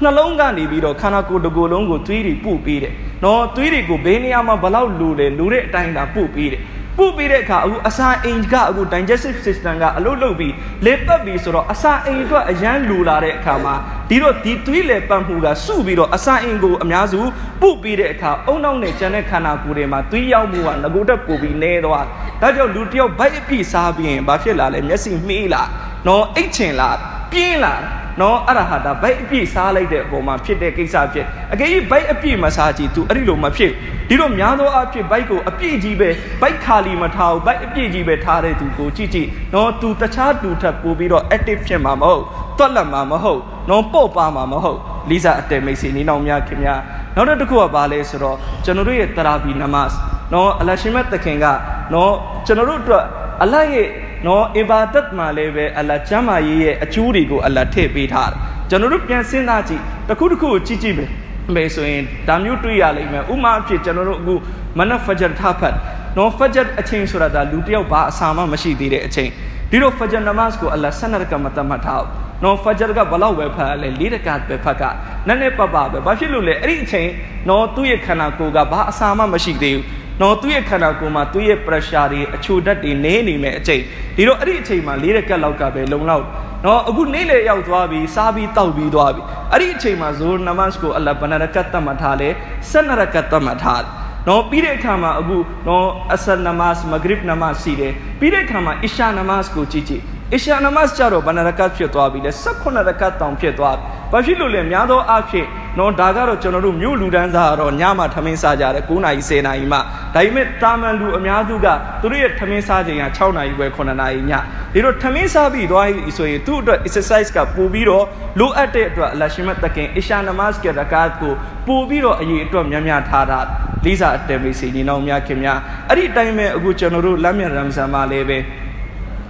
[0.01, 6.61] နှလုံးကနေပြီးတော့ခန္ဓာကိုယ်တစ်ကိုယ်လုံးကိုသွေးတွေပုတ်ပေးတယ်နော်သွေးတွေကိုဘယ်နေရာမှာဘလောက်လိုတယ်လိုတဲ့အတိုင်းသာပုတ်ပေးတယ်
[6.97, 10.53] ပုတ်ပြီးတဲ့အခါအခုအစာအိမ်ကအခု digestive system ကအလုပ်လုပ်ပြီး
[10.85, 13.75] လေပတ်ပြီးဆိုတော့အစာအိမ်အတွက်အရန်လိုလာတဲ့အခါမှာ
[14.09, 17.19] ဒီတော့ဒီသွေးလေပတ်မှုကစုပြီးတော့အစာအိမ်ကိုအများစု
[17.61, 22.05] ပုတ်ပြီးတဲ့အခါအုံနောက်နဲ့ကျန်တဲ့ခန္ဓာကိုယ်တွေမှာသွေးရောက်မှုကငကိုတက်ပို့ပြီးနေသွား
[22.41, 25.63] ဒါကြောင့်လူတယောက်ဗိုက်အပြည့်စားပြီးရင်ဘာဖြစ်လာလဲမျက်စိမှေးလာ
[26.07, 26.89] နော်အိတ်ချင်လာ
[27.31, 27.73] ပြင်းလာ
[28.21, 33.71] နော်အဲ့ဒါဟာဒါဘိုက်အပြည့်စားလိုက်တဲ့အပေါ်မှာဖြစ်တဲ့ကိစ္စဖြစ်အကယ်၍ဘိုက်အပြည့်မစားကြည့် तू အဲ့ဒီလိုမဖြစ်
[34.09, 36.09] ဒီလိုများသောအားဖြင့်ဘိုက်ကိုအပြည့်ကြီးပဲ
[36.41, 42.23] ဘိုက်ခါလီမထားဘူးဘိုက်အပြည့်ကြီးပဲထားတဲ့သူကိုကြည့်ကြည့်နော် तू တခြားသူထပ်ပို့ပြီးတော့ active ဖြစ်မှာမဟုတ်
[42.57, 46.79] တွက်လက်မှာမဟုတ်နော်ပို့ပါမှာမဟုတ်လီဇာအတဲမိတ်ဆွေနေနောင်များခင်များ
[47.15, 49.89] နောက်တစ်ခုကဘာလဲဆိုတော့ကျွန်တော်တို့ရဲ့တရာဘီနမတ်
[50.33, 51.45] နော်အလရှင်မတ်တခင်က
[51.93, 52.11] နော်
[52.45, 53.03] ကျွန်တော်တို့အတွက်
[53.43, 53.87] အလရဲ့
[54.25, 58.37] နော်အီဘာဒတ်မှာလည်းပဲအလ္လာကျမ်းမာရေးရဲ့အကျိုးတွေကိုအလ္လာထည့်ပေးထားတယ်
[58.69, 61.09] ကျွန်တော်တို့ပြန်စဉ်းစားကြည့်တစ်ခုတစ်ခုကိုကြည့်ကြည့်မယ်
[61.55, 64.35] မယ်ဆိုရင်ဒါမျိုးတွေ့ရလိမ့်မယ်ဥမာအဖြစ်ကျွန်တော်တို့အခု
[64.77, 65.75] မနက်ဖဂျာထားဖတ်
[66.17, 69.29] နော်ဖဂျာအချိန်ဆိုတာဒါလူတယောက်ဘာအစာမှမရှိသေးတဲ့အချိန်
[69.71, 72.03] ဒီတော့ဖဂျာနမတ်ကိုအလ္လာဆနရကမတမထား
[72.43, 74.83] နော်ဖဂျာကဘလောက်ပဲဖတ်လဲလေးတကပဲဖတ်က
[75.27, 77.09] နည်းနည်းပပပဲဘာဖြစ်လို့လဲအဲ့ဒီအချိန်
[77.49, 79.83] နော်သူ့ရဲ့ခန္ဓာကိုယ်ကဘာအစာမှမရှိသေးဘူး
[80.21, 83.81] နော်သူ့ရဲ့ခန္ဓာကိုယ်မှာသူ့ရဲ့ pressure တွေအချိုဓာတ်တွေနေနေမဲ့အချိန်
[84.15, 86.25] ဒီတော့အဲ့ဒီအချိန်မှာလေးရက်ကက်လောက်ကပဲလုံလောက်
[86.65, 89.21] နော်အခုနေ့လေရောက်သွားပြီစားပြီးတောက်ပြီးသွားပြီ
[89.51, 92.29] အဲ့ဒီအချိန်မှာဇိုနမတ်ကိုအလ္လာဟ်ဘနရကတ်တတ်မှထားလေ
[92.69, 93.83] ဆက်နရကတ်တတ်မှထား
[94.27, 100.01] နော်ပြီးတဲ့အခါမှာအခုနော်အဆန်နမတ်မဂရစ်နမတ်စီတယ်ပြီးတဲ့အခါမှာအီရှာနမတ်ကိုကြည့်ကြည့်
[100.33, 105.47] အီရှာနမတ်ကျတော့ဘနရကတ်ဖြစ်သွားပြီလေ18ရကတ်တောင်ဖြစ်သွားပြီ ဘာဖြစ်လို့လဲများသောအားဖြင့်
[105.79, 109.81] နော်ဒါကတော့ကျွန်တော်တို့မြို့လူတန်းစားကတော့ညမှထမင်းစားကြတယ်9နာရီ10နာရီမှဒါ
[110.15, 111.67] ပေမဲ့တာမန်လူအများစုက
[112.01, 114.31] သူတို့ရဲ့ထမင်းစားချိန်က6နာရီပဲ9နာရီည
[114.73, 118.05] ဒီတော့ထမင်းစားပြီးသွားပြီဆိုရင်သူ့အတွက် exercise ကပို့ပြီးတော့
[118.39, 121.33] လိုအပ်တဲ့အတွက်အလရှိမတ်တခင်အရှာနမတ်ကရကာတ်ကို
[121.67, 123.39] ပို့ပြီးတော့အရေးအတွက်များများထားတာ
[123.85, 128.37] လိစာအတဲမေစီညီနောင်များခင်များအဲ့ဒီအတိုင်းပဲအခုကျွန်တော်တို့လက်မြရမ်ဇန်မှာလည်းပဲ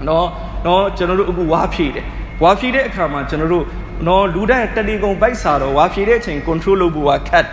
[0.07, 0.27] နော်
[0.65, 2.05] နော်ကျွန်တော်တို့အခုဝါဖြည့်တယ်
[2.43, 3.65] ဝါဖြည့်တဲ့အခါမှာကျွန်တော်တို့
[4.07, 7.47] နော်လူတိုင်းတလီကုံဘိုက်စာတော့ဝါဖြည့်တဲ့အချိန် control လုပ်ဖို့ကခက်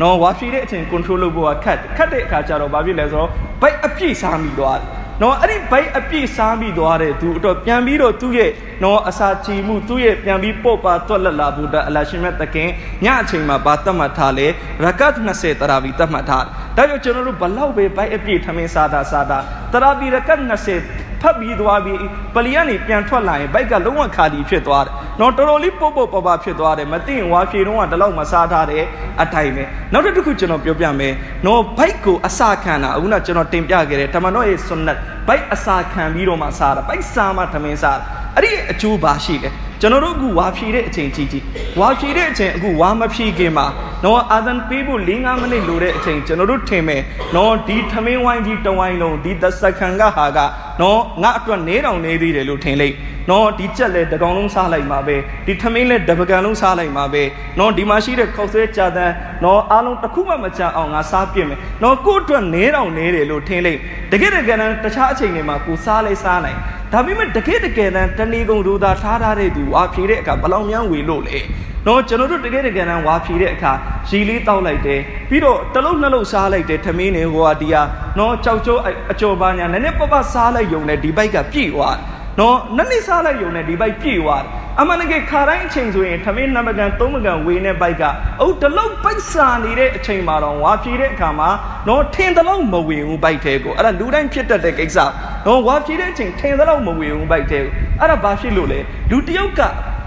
[0.00, 3.30] နော်ဝါဖြည့်တဲ့အချိန် control လုပ်ဖို့ကခက်ခက်တဲ့အခါကျတော့ဘာဖြစ်လဲဆိုတော့
[3.62, 4.86] ဘိုက်အပြည့်စားမိသွားတယ်
[5.22, 8.50] နော်အဲ့ဒီဘိုက်အပြည့်စားမိသွားတဲ့သူအတွက်ပြန်ပြီးတော့သူ့ရဲ့
[8.84, 12.68] နော်အစာချီမှုသူ့ရဲ့ပြန်ပြီးပို့ပါတွက်လက်လာဖို့အလရှင်မြတ်တခင်
[13.04, 14.46] ညအချိန်မှာဘာတတ်မှတ်ထားလဲ
[14.84, 16.44] ရကတ်20တရာဘီတတ်မှတ်ထား
[16.76, 19.38] ဒါကြောင့်ကျွန်တော်တို့ဘလောက်ပဲဘိုက်အပြည့်ထမင်းစားတာစားတာ
[19.72, 21.98] တရာဘီရကတ်20 ဖတ်ပြီးသွားပြီး
[22.34, 28.84] ပလီကနေပြန်ထွက်လာရင်ဘိုက်ကလုံးဝခါလီဖြစ်သွားတယ်။နော်တော်တော်လေးပုတ်ပုတ်ပပဖြစ်သွားတယ်။မသိရင်ဝါဖြေတော့ကတလောက်မစားထားတဲ့
[29.22, 31.12] အတိုင်းပဲ။နောက်တစ်ခုကျွန်တော်ပြောပြမယ်။
[31.46, 38.04] နော်ဘိုက်ကိုအစာခံတာအခုနကျွန်တော်တင်ပြခဲ့တယ်။ဓမ္မတော်ရဲ့ဆွန်နတ်ဘိုက်အစာခံပြီးတော့မှစားတာ။ဘိုက်စားမှထမင်းစားတာ။
[38.36, 41.42] အဲ့ဒီအကျိုးပါရှိတယ်။ ကျွန်တော်တို့အခုဝါဖြေတဲ့အချိန်ကြီးကြီး
[41.80, 43.66] ဝါဖြေတဲ့အချိန်အခုဝါမဖြေခင်မှာ
[44.04, 47.02] နော်အာသန်ပေးဖို့၄၅မိနစ်လိုတဲ့အချိန်ကျွန်တော်တို့ထင်မယ်
[47.36, 50.38] နော်ဒီထမင်းဝိုင်းကြီးတဝိုင်းလုံးဒီသစကန်ကဟာက
[50.80, 52.94] နော်ငါအတွက်နေတောင်နေသေးတယ်လို့ထင်လိုက်
[53.30, 55.16] နော်ဒီကြက်လဲတကောင်လုံးစားလိုက်မှာပဲ
[55.46, 57.22] ဒီထမင်းလဲတပကံလုံးစားလိုက်မှာပဲ
[57.58, 59.14] နော်ဒီမှာရှိတဲ့ခောက်ဆွဲကြာတန်း
[59.44, 63.80] နော်အားလုံးတစ်ခုမှမချအောင်ငါစားပြစ်မယ်နော်ကို့အတွက်နေတောင်နေတယ်လို့ထင်လိုက်
[64.12, 66.58] တကယ်တကယ်တမ်းတခြားအချိန်တွေမှာကိုစားလဲစားနိုင်
[66.92, 71.38] ဒါပေမဲ့တကယ်တကယ်တမ်းတဏီကုံဒူသာထားထားတဲ့သူဝါဖြေတဲ့အခါဘလောင်မြန်းဝေလို့လေ
[71.86, 73.72] နော်ကျွန်တော်တို့တကယ်တကယ်တမ်းဝါဖြေတဲ့အခါ
[74.08, 77.82] ရီလေးတောက်လိုက်တယ်ပြီးတော့တလုံးနှလုံးစားလိုက်တယ်ထမင်းနေဟိုဟာဒီဟာ
[78.18, 78.78] နော်ကြောက်ကြော
[79.12, 81.96] အကျော်ပါညာနည်းနည်းပပစားလိုက်ယုံနဲ့ဒီဘိုက်ကပြည့်သွား
[82.38, 84.42] နော်နည်းနည်းစားလိုက်ယုံနဲ့ဒီဘိုက်ပြည့်သွား
[84.80, 88.02] အမှန်တကယ်ခါတိုင်းအချိန်ဆိုရင်ထမင်းနံပါတ်သုံးမကန်ဝေနဲ့ဘိုက်က
[88.40, 91.48] အုတ်တလုံးပိုက်စာနေတဲ့အချိန်မှာတော့ဝါဖြေတဲ့အခါမှာ
[91.88, 94.98] နော်ထင်တလုံးမဝေဘူးဘိုက်သေးကိုအဲ့ဒါလူတိုင်းဖြစ်တတ်တဲ့ကိစ္စ
[95.46, 98.80] နော်ဝါဖြေတဲ့အချိန်ထင်တလုံးမဝေဘူးဘိုက်သေးကိုအဲ့ဒါဘာဖြစ်လို့လဲ
[99.10, 99.60] လူတယောက်က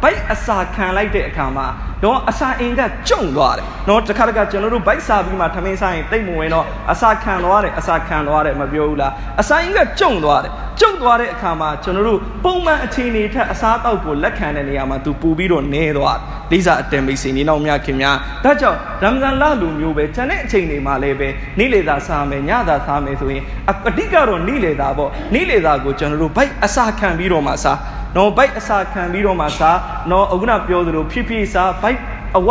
[0.03, 1.67] ဘိုက်အစာခံလိုက်တဲ့အခါမှာ
[2.03, 21.27] တော့အစာအင်ကကျုံသွားတယ်။နော်တခါတခါကျွန်တော်တို့ဘိုက်စာပြီးမှထမင်းစားရင်တိတ်မဝင်တော့အစာခံသွားတယ်အစာခံသွားတယ်မပြောဘူးလား။အစာအင်ကကျုံသွားတယ်။ကျုံသွားတဲ့အခါမှာကျွန်တော်တို့ပုံမှန်အခြေအနေထက်အစားအသောက်ကိုလက်ခံတဲ့နေရာမှာသူပူပြီးတော့နေသွားတယ်။လိစာအတန်မိတ်စီနေနောက်မြခင်များဒါကြောင့်ရမ်ဇန်လလူမျိုးပဲခြံတဲ့အချိန်တွေမှာလည်းပဲ
[21.59, 27.79] နေ့လေသာစားမယ်ညသာစားမယ်ဆိုရင်အဓိကတော့နေ့လေသာပေါ့နေ့လေသာကိုကျွန်တော်တို့ဘိုက်အစာခံပြီးတော့မှစား
[28.17, 29.77] နော်ဘိုက်အစာခံပြီးတော့မှစား
[30.11, 31.94] နော်အခုနပြောသလိုဖြည်းဖြည်းစားဘိုက်
[32.37, 32.49] အဝ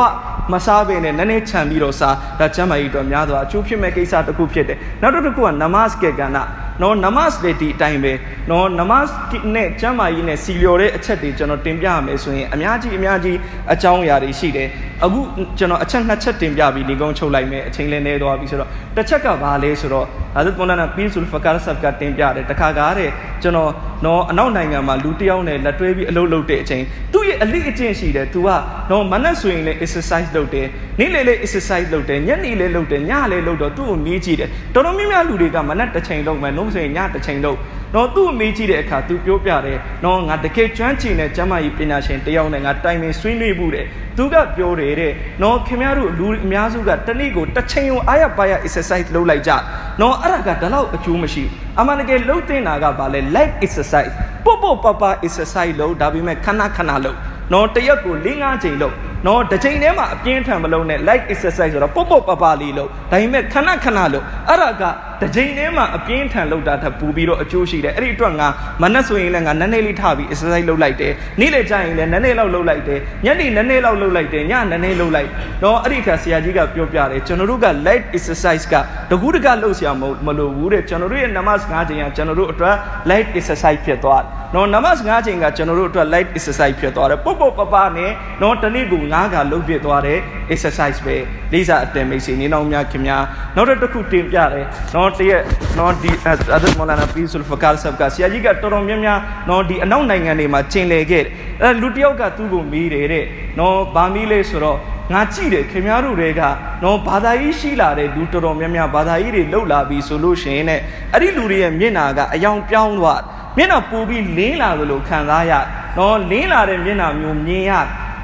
[0.52, 6.38] မစားဘဲနဲ့နည်းနည်းခြံပြီးတော့စားဒါကျမ်းမာရေးတော့များစွာအကျိုးဖြစ်မဲ့ကိစ္စတစ်ခုဖြစ်တယ်နောက်တစ်ခုကနမတ်ကေကဏ
[6.82, 8.12] နော်နမတ်လေဒီအတိုင်းပဲ
[8.50, 9.06] နော်နမတ်
[9.54, 13.36] နဲ့ကျမ်းမာရေးနဲ့စီလျော်တဲ့အချက်တွေကျွန်တော်တင်ပြရမယ်ဆိုရင်အများကြီးအများကြီး
[13.72, 14.68] အကြောင်းအရာတွေရှိတယ်
[15.04, 15.20] အခု
[15.58, 23.10] ကျွန်တော်အချက်နှစ်ချက်တင်ပြပြီးဒီကုန်းချုပ်လိုက်မယ်အချိန်လည်းနေသွားပြီဆိုတော့တစ်ချက်ကဘာလဲဆိုတော့ဟာဇတ်မိုလာနာပီဆူလ်ဖကာဆပ်ကတင်ပြတယ်တခါကားတဲ့
[23.42, 23.70] ကျွန်တော်
[24.04, 26.82] နော်အနောက်နိုင်ငံမှာလူတယောက်နဲ့လက်တွဲပြီးအလုပ်လုပ်တဲ့အချိန်
[27.12, 28.48] သူ့ရဲ့အလိအကျင့်ရှိတယ်သူက
[28.90, 30.66] နော်မနက်ဆိုရင်လည်း exercise လုပ်တယ်
[31.00, 37.58] နေ့လေလေ exercise လုပ်တယ်ညနေလေလုပ်တယ်ညလေလုပ်တော့သူ့ကိုမေးကြည့်တယ်တော်တော်များများလူတွေကမနက်တစ်ချိန်လုပ်မယ်နှုတ်ဆိုရင်ညတစ်ချိန်လုပ်
[37.94, 49.52] တော့သူ့ကိုမေးကြည့်တဲ့အခါသူပြောပြတယ်နော်ငါတကယ်ကျွမ်းကျင်တဲ့ကျမ်းမာရေးပညာရှင်တယောက်နဲ့ငါတိုင်ပင်ဆွေးနွေးမှုတယ်သူကပြောတယ်တဲ့နော်ခင်ဗျားတို့လူအများစုကတနေ့ကိုတစ်ချိန်ကိုအားရပါရ exercise လုပ်လိုက်ကြ
[50.00, 51.44] နော်အဲ့ဒါကဒါတော့အကျိုးမရှိ
[51.78, 54.12] အမှန်တကယ်လှုပ်တင်တာကဘာလဲ light exercise
[54.44, 57.18] ပို့ပို့ပပ exercise လုပ်ဒါပေမဲ့ခဏခဏလုပ်
[57.52, 58.94] နော်တရက်ကို၄၅ချိန်လုပ်
[59.26, 64.82] နော်တစ်ချိန်တည်းမှာအပြင်းထန်မလုပ်နဲ့ light exercise ဆိုတော့ပုတ်ပုတ်ပပလေးလုပ်ဒါပေမဲ့ခဏခဏလုပ်အဲ့ဒါက
[65.24, 68.48] တစ်ချိန်တည်းမှာအပြင်းထန်လုပ်တာထပ်ပူပြီးတော့အကျိုးရှိတယ်အဲ့ဒီအတွက်ငါ
[68.82, 75.28] မနှက်ဆိုရင်လည်းငါနည်းနည်းလေးထားပြီး exercise လုပ်လိုက်တယ်နေ့လေကျရင်လည်းနည်းနည်းလောက်လုပ်လိုက်တယ်ညနေနည်းနည်းလောက်လုပ်လိုက်တယ်ညနည်းနည်းလုပ်လိုက်
[75.62, 78.74] နော်အဲ့ဒီခါဆရာကြီးကပြောပြတယ်ကျွန်တော်တို့က light exercise က
[79.10, 79.92] တကူးတကလုပ်ဆရာ
[80.26, 82.74] မလိုဘူးတဲ့ကျွန်တော်တို့ရဲ့နမတ်၅ချိန်ကကျွန်တော်တို့အတွက်
[83.10, 88.10] light exercise ဖြစ်သွားတယ်နော်နမတ်၅ချိန်ကကျွန်တော်တို့အတွက် light exercise ဖြစ်သွားတယ်ပုတ်ပုတ်ပပနဲ့
[88.42, 90.18] နော်တနေ့ကို၅ခါလုပ်ဖြစ်သွားတယ်
[90.54, 91.16] exercise ပဲ
[91.52, 93.22] လေးစားအတင်မိတ်ဆွေနေနောက်များခင်များ
[93.56, 95.42] နောက်တစ်ခုတင်ပြတယ်နော်တရက်
[95.78, 103.24] နော်ဒီအဒတ်မောလာနာပီဆူလ်ဖကာဆပ်ကဆရာကြီးကတော်တော်များများနော်ဒီအနောက်နိုင်ငံတွေမှာကျင်လည်ခဲ့တယ်အဲလူတယောက်ကသူ့ကိုမေးတယ်တဲ့
[103.58, 104.78] နော်ဗာမီးလေးဆိုတော့
[105.12, 106.42] ငါကြည့်တယ်ခင်ဗျားတို့တွေက
[106.82, 110.72] နော်ဘာသာရေးရှိလာတဲ့လူတော်တော်များများဘာသာရေးတွေလှုပ်လာပြီဆိုလို့ရှိရင်ね
[111.12, 113.20] အဲ့ဒီလူတွေရဲ့မျက်နာကအယောင်ပြောင်းသွား
[113.56, 115.52] မျက်နှာပူပြီးလင်းလာသလိုခံစားရ
[115.98, 117.72] နော်လင်းလာတဲ့မျက်နှာမျိုးမြင်ရ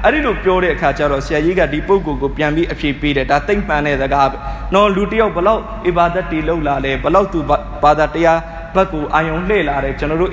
[0.05, 4.37] အဲ့ဒီလိုပြောတဲ့အခါကျတော့ဆရာကြီးကဒီပုဂ္ဂိုလ်ကိုပြန်ပြီးအဖြေပေးတယ်ဒါသိမ့်ပန်တဲ့စကားပဲ
[4.73, 7.39] နော်လူတယောက်ဘလောက်အီဘာဒတ်တီလောက်လာလဲဘလောက်သူ
[7.83, 8.39] ဘာသာတရား
[8.75, 10.31] ဘက်ကိုအာယုံလှည့်လာတဲ့ကျွန်တော်တို့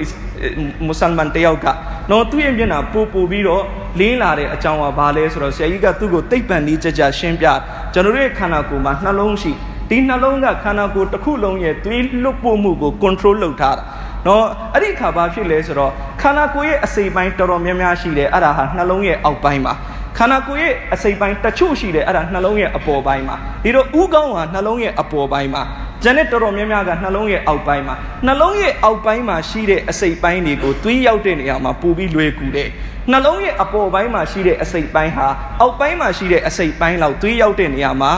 [0.86, 1.66] မွတ်စလမန်တယောက်က
[2.10, 3.62] နော်သူ့ရဲ့မျက်နှာပို့ပို့ပြီးတော့
[3.98, 7.46] လင်းလာတဲ့အကြောင်းကဘာလဲဆိုတော့ဆရာကြီးကသူ့ကိုသိပ္ပံနည်းကြကြရှင်းပြ
[7.92, 9.52] ကျွန်တော်တို့ရဲ့ခန္ဓာကိုယ်မှာနှလုံးရှိ
[9.90, 13.82] ဒီနှလုံးကခန္ဓာကိုယ်တစ်ခုလုံးရဲ့သွေးလွတ်ပို့မှုကို control လုပ်ထားတာ
[14.28, 19.74] နော်အဲ့ဒီခါဘာဖြစ်လဲဆိုတော့ခန္ဓာကိုယ်ရဲ့အစိပ်ပိုင်းတော်တော်များများရှိတယ်အဲ့ဒါဟာနှလုံးရဲ့အောက်ပိုင်းမှာ
[20.18, 25.62] ခန္ဓာကိုယ်ရဲ့အစိပ်ပိုင်းတချို့ရှိတယ်အဲ့ဒါနှလုံးရဲ့အပေါ်ပိုင်းမှာဒီတော့ဥကောင်းဟာနှလုံးရဲ့အပေါ်ပိုင်းမှာ
[26.02, 27.94] ကျန်တဲ့တော်တော်များများကနှလုံးရဲ့အောက်ပိုင်းမှာ
[28.26, 32.68] နှလုံးရဲ့အောက်ပိုင်းမှာရှိတဲ့အစိပ်ပိုင်းတွေကိုသွေးရောက်တဲ့နေရာမှာပို့ပြီးလွယ်ကူတယ်
[33.12, 35.26] နှလုံးရဲ့အပေါ်ပိုင်းမှာရှိတဲ့အစိပ်ပိုင်းဟာ
[35.60, 38.12] အောက်ပိုင်းမှာရှိတဲ့အစိပ်ပိုင်းလောက်သွေးရောက်တဲ့နေရာမှာ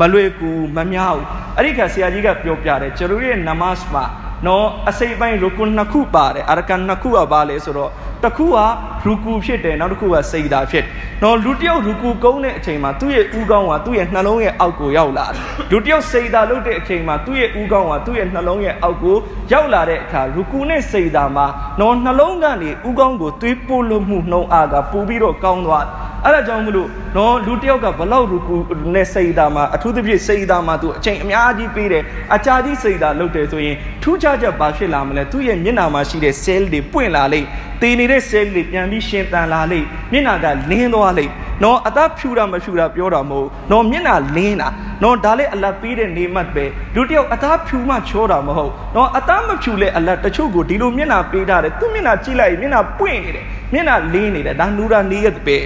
[0.00, 1.26] မလွယ်ကူမများဘူး
[1.56, 4.04] အဲ့ဒီခါဆရာကြီးကပြောပြတယ်ကျွန်တော်ရဲ့နမတ်မှာ
[4.46, 7.90] နော်အစိပ်ပိုင်းရုကွန်နှစ်ခုပါတယ်အာရကန်နှစ်ခုကပါလဲဆိုတော့
[8.22, 8.58] တစ်ခုက
[9.04, 10.84] ရူကူဖြစ်တယ်နောက်တစ်ခုကစိတ်ဓာဖြစ်
[11.22, 15.40] နော်လူတယောက်ရူကူကုန်းတဲ့အချိန်မှာသူ့ရဲ့ဥကောင်းကသူ့ရဲ့နှလုံးရဲ့အောက်ကိုရောက်လာတယ်
[15.70, 19.16] လူတယောက်စိတ်ဓာလုပ်တဲ့အချိန်မှာသူ့ရဲ့ဥကောင်းကသူ့ရဲ့နှလုံးရဲ့အောက်ကို
[19.52, 21.46] ရောက်လာတဲ့အခါရူကူနဲ့စိတ်ဓာမှာ
[21.80, 25.86] နော်နှလုံးကနေဥကောင်းကိုသွေးပို့လို့မှုနှုံအားကပို့ပြီးတော့ကောင်းသွား
[26.24, 28.56] အဲ့ဒါကြောင့်မလို့နော်လူတယောက်ကဘလောက်ရူကူ
[28.94, 32.02] နဲ့စိတ်ဓာမှာအထူးသဖြင့်စိတ်ဓာမှာသူအချိန်အများကြီးပေးတယ်
[32.34, 37.46] အကြာကြီးစိတ်ဓာလုပ်တယ်ဆိုရင်ထူးခြားချက်ဘာဖြစ်လာမလဲသူ့ရဲ့မျက်နှာမှာရှိတဲ့ cell တွေပွင့်လာလိမ့်
[37.80, 44.68] တည်နေတဲ့ cell တွေပြန်ပြီးရှင်သန်လာလိမ့်မျက်နှာကလင်းသွားလိမ့်နော်အသားဖြူတာမဖြူတာပြောတာမဟုတ်နော်မျက်နှာလင်းတာ
[45.02, 46.64] နော်ဒါလည်းအလတ်ပေးတဲ့နေမှတ်ပဲ
[46.94, 55.58] လူတယောက်အသားဖြူမှချောတာမဟုတ်နော်အသားမဖြူလဲအလတ်တချို့ကိုဒီလိုမျက်နှာပေးထားတယ်သူမျက်နှာကြည့်လိုက်မျက်နှာပွင့်နေတယ်မျက်နှာလင်းနေတယ်ဒါနူရာနေရဲ့ပဲ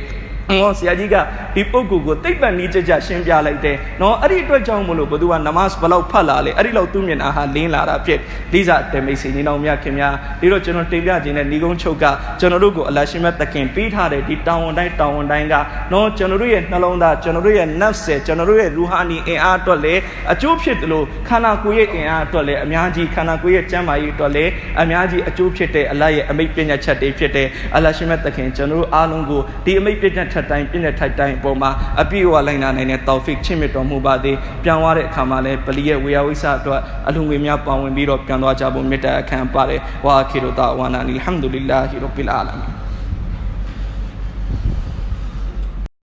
[0.49, 1.17] ဟောဆရာကြီးက
[1.55, 8.19] ဒီပုဂ္ဂိုလ်ကိုသိပ္ပံနည်းကြကြရှင်းပြလိုက်တယ်။နော်အဲ့ဒီအတွက်ကြောင့်မလို့ဘသူကနမတ်ဘလောက်ဖတ်လာလဲအဲ့ဒီလောက်သူ့မျက်နှာဟာလင်းလာတာဖြစ်။
[8.53, 12.05] လိစာတေမိတ်စီညီနောင်များခင်များဒီတော့ကျွန်တော်တင်ပြခြင်းနဲ့ဏီကုန်းချုပ်က
[12.41, 15.55] ကျွန်တော်တို့ကိုအလရှိမတ်တခင်ပေးထားတဲ့ဒီတောင်းဝန်တိုင်းတောင်းဝန်တိုင်းက
[15.93, 20.01] နော်ကျွန်တော်တို့ရဲ့နှလုံးသားကျွန်တော်တို့ရဲ့နတ်ဆယ်ကျွန်တော်တို့ရဲ့ရူဟာနီအင်အားအတွက်လည်း
[20.33, 24.51] အကျိုးဖြစ်တယ်လို့ခန္ဓာကိုယ်ရဲ့အင်အားအတွက်လည်းအများကြီးခန္ဓာကိုယ်ရဲ့ကျန်းမာရေးအတွက်လည်း
[24.83, 31.71] အများကြီးအကျိုးဖြစ်တဲ့အလရဲ့အမိတ်ပညာချက်တွေဖြစ်တဲ့အလရှိမတ်တခင်ကျွန်တော်တို့အားလုံးကိုဒီအမိတ်ပညာချက်တိုင်းပြည့်တဲ့ထိုက်တိုင်းအပေါ်မှာ
[32.01, 42.86] အပြည့်အဝလိုက်နာနိုင်တဲ့တောက်ဖစ်ချင့်မြတ်တော်မူပါသေးပြန်သွားတဲ့အခါမှာလည်းပလီရဲ့ဝေယဝိဆအတွက်အလှငွေများပါဝင်ပြီးတော့ပြန်သွားကြဖို့မေတ္တာအခံပါတယ်ဝါခိရတာဝါနာနီဟမ်ဒူလ illah ရဘ်ဘီလ်အာလမင်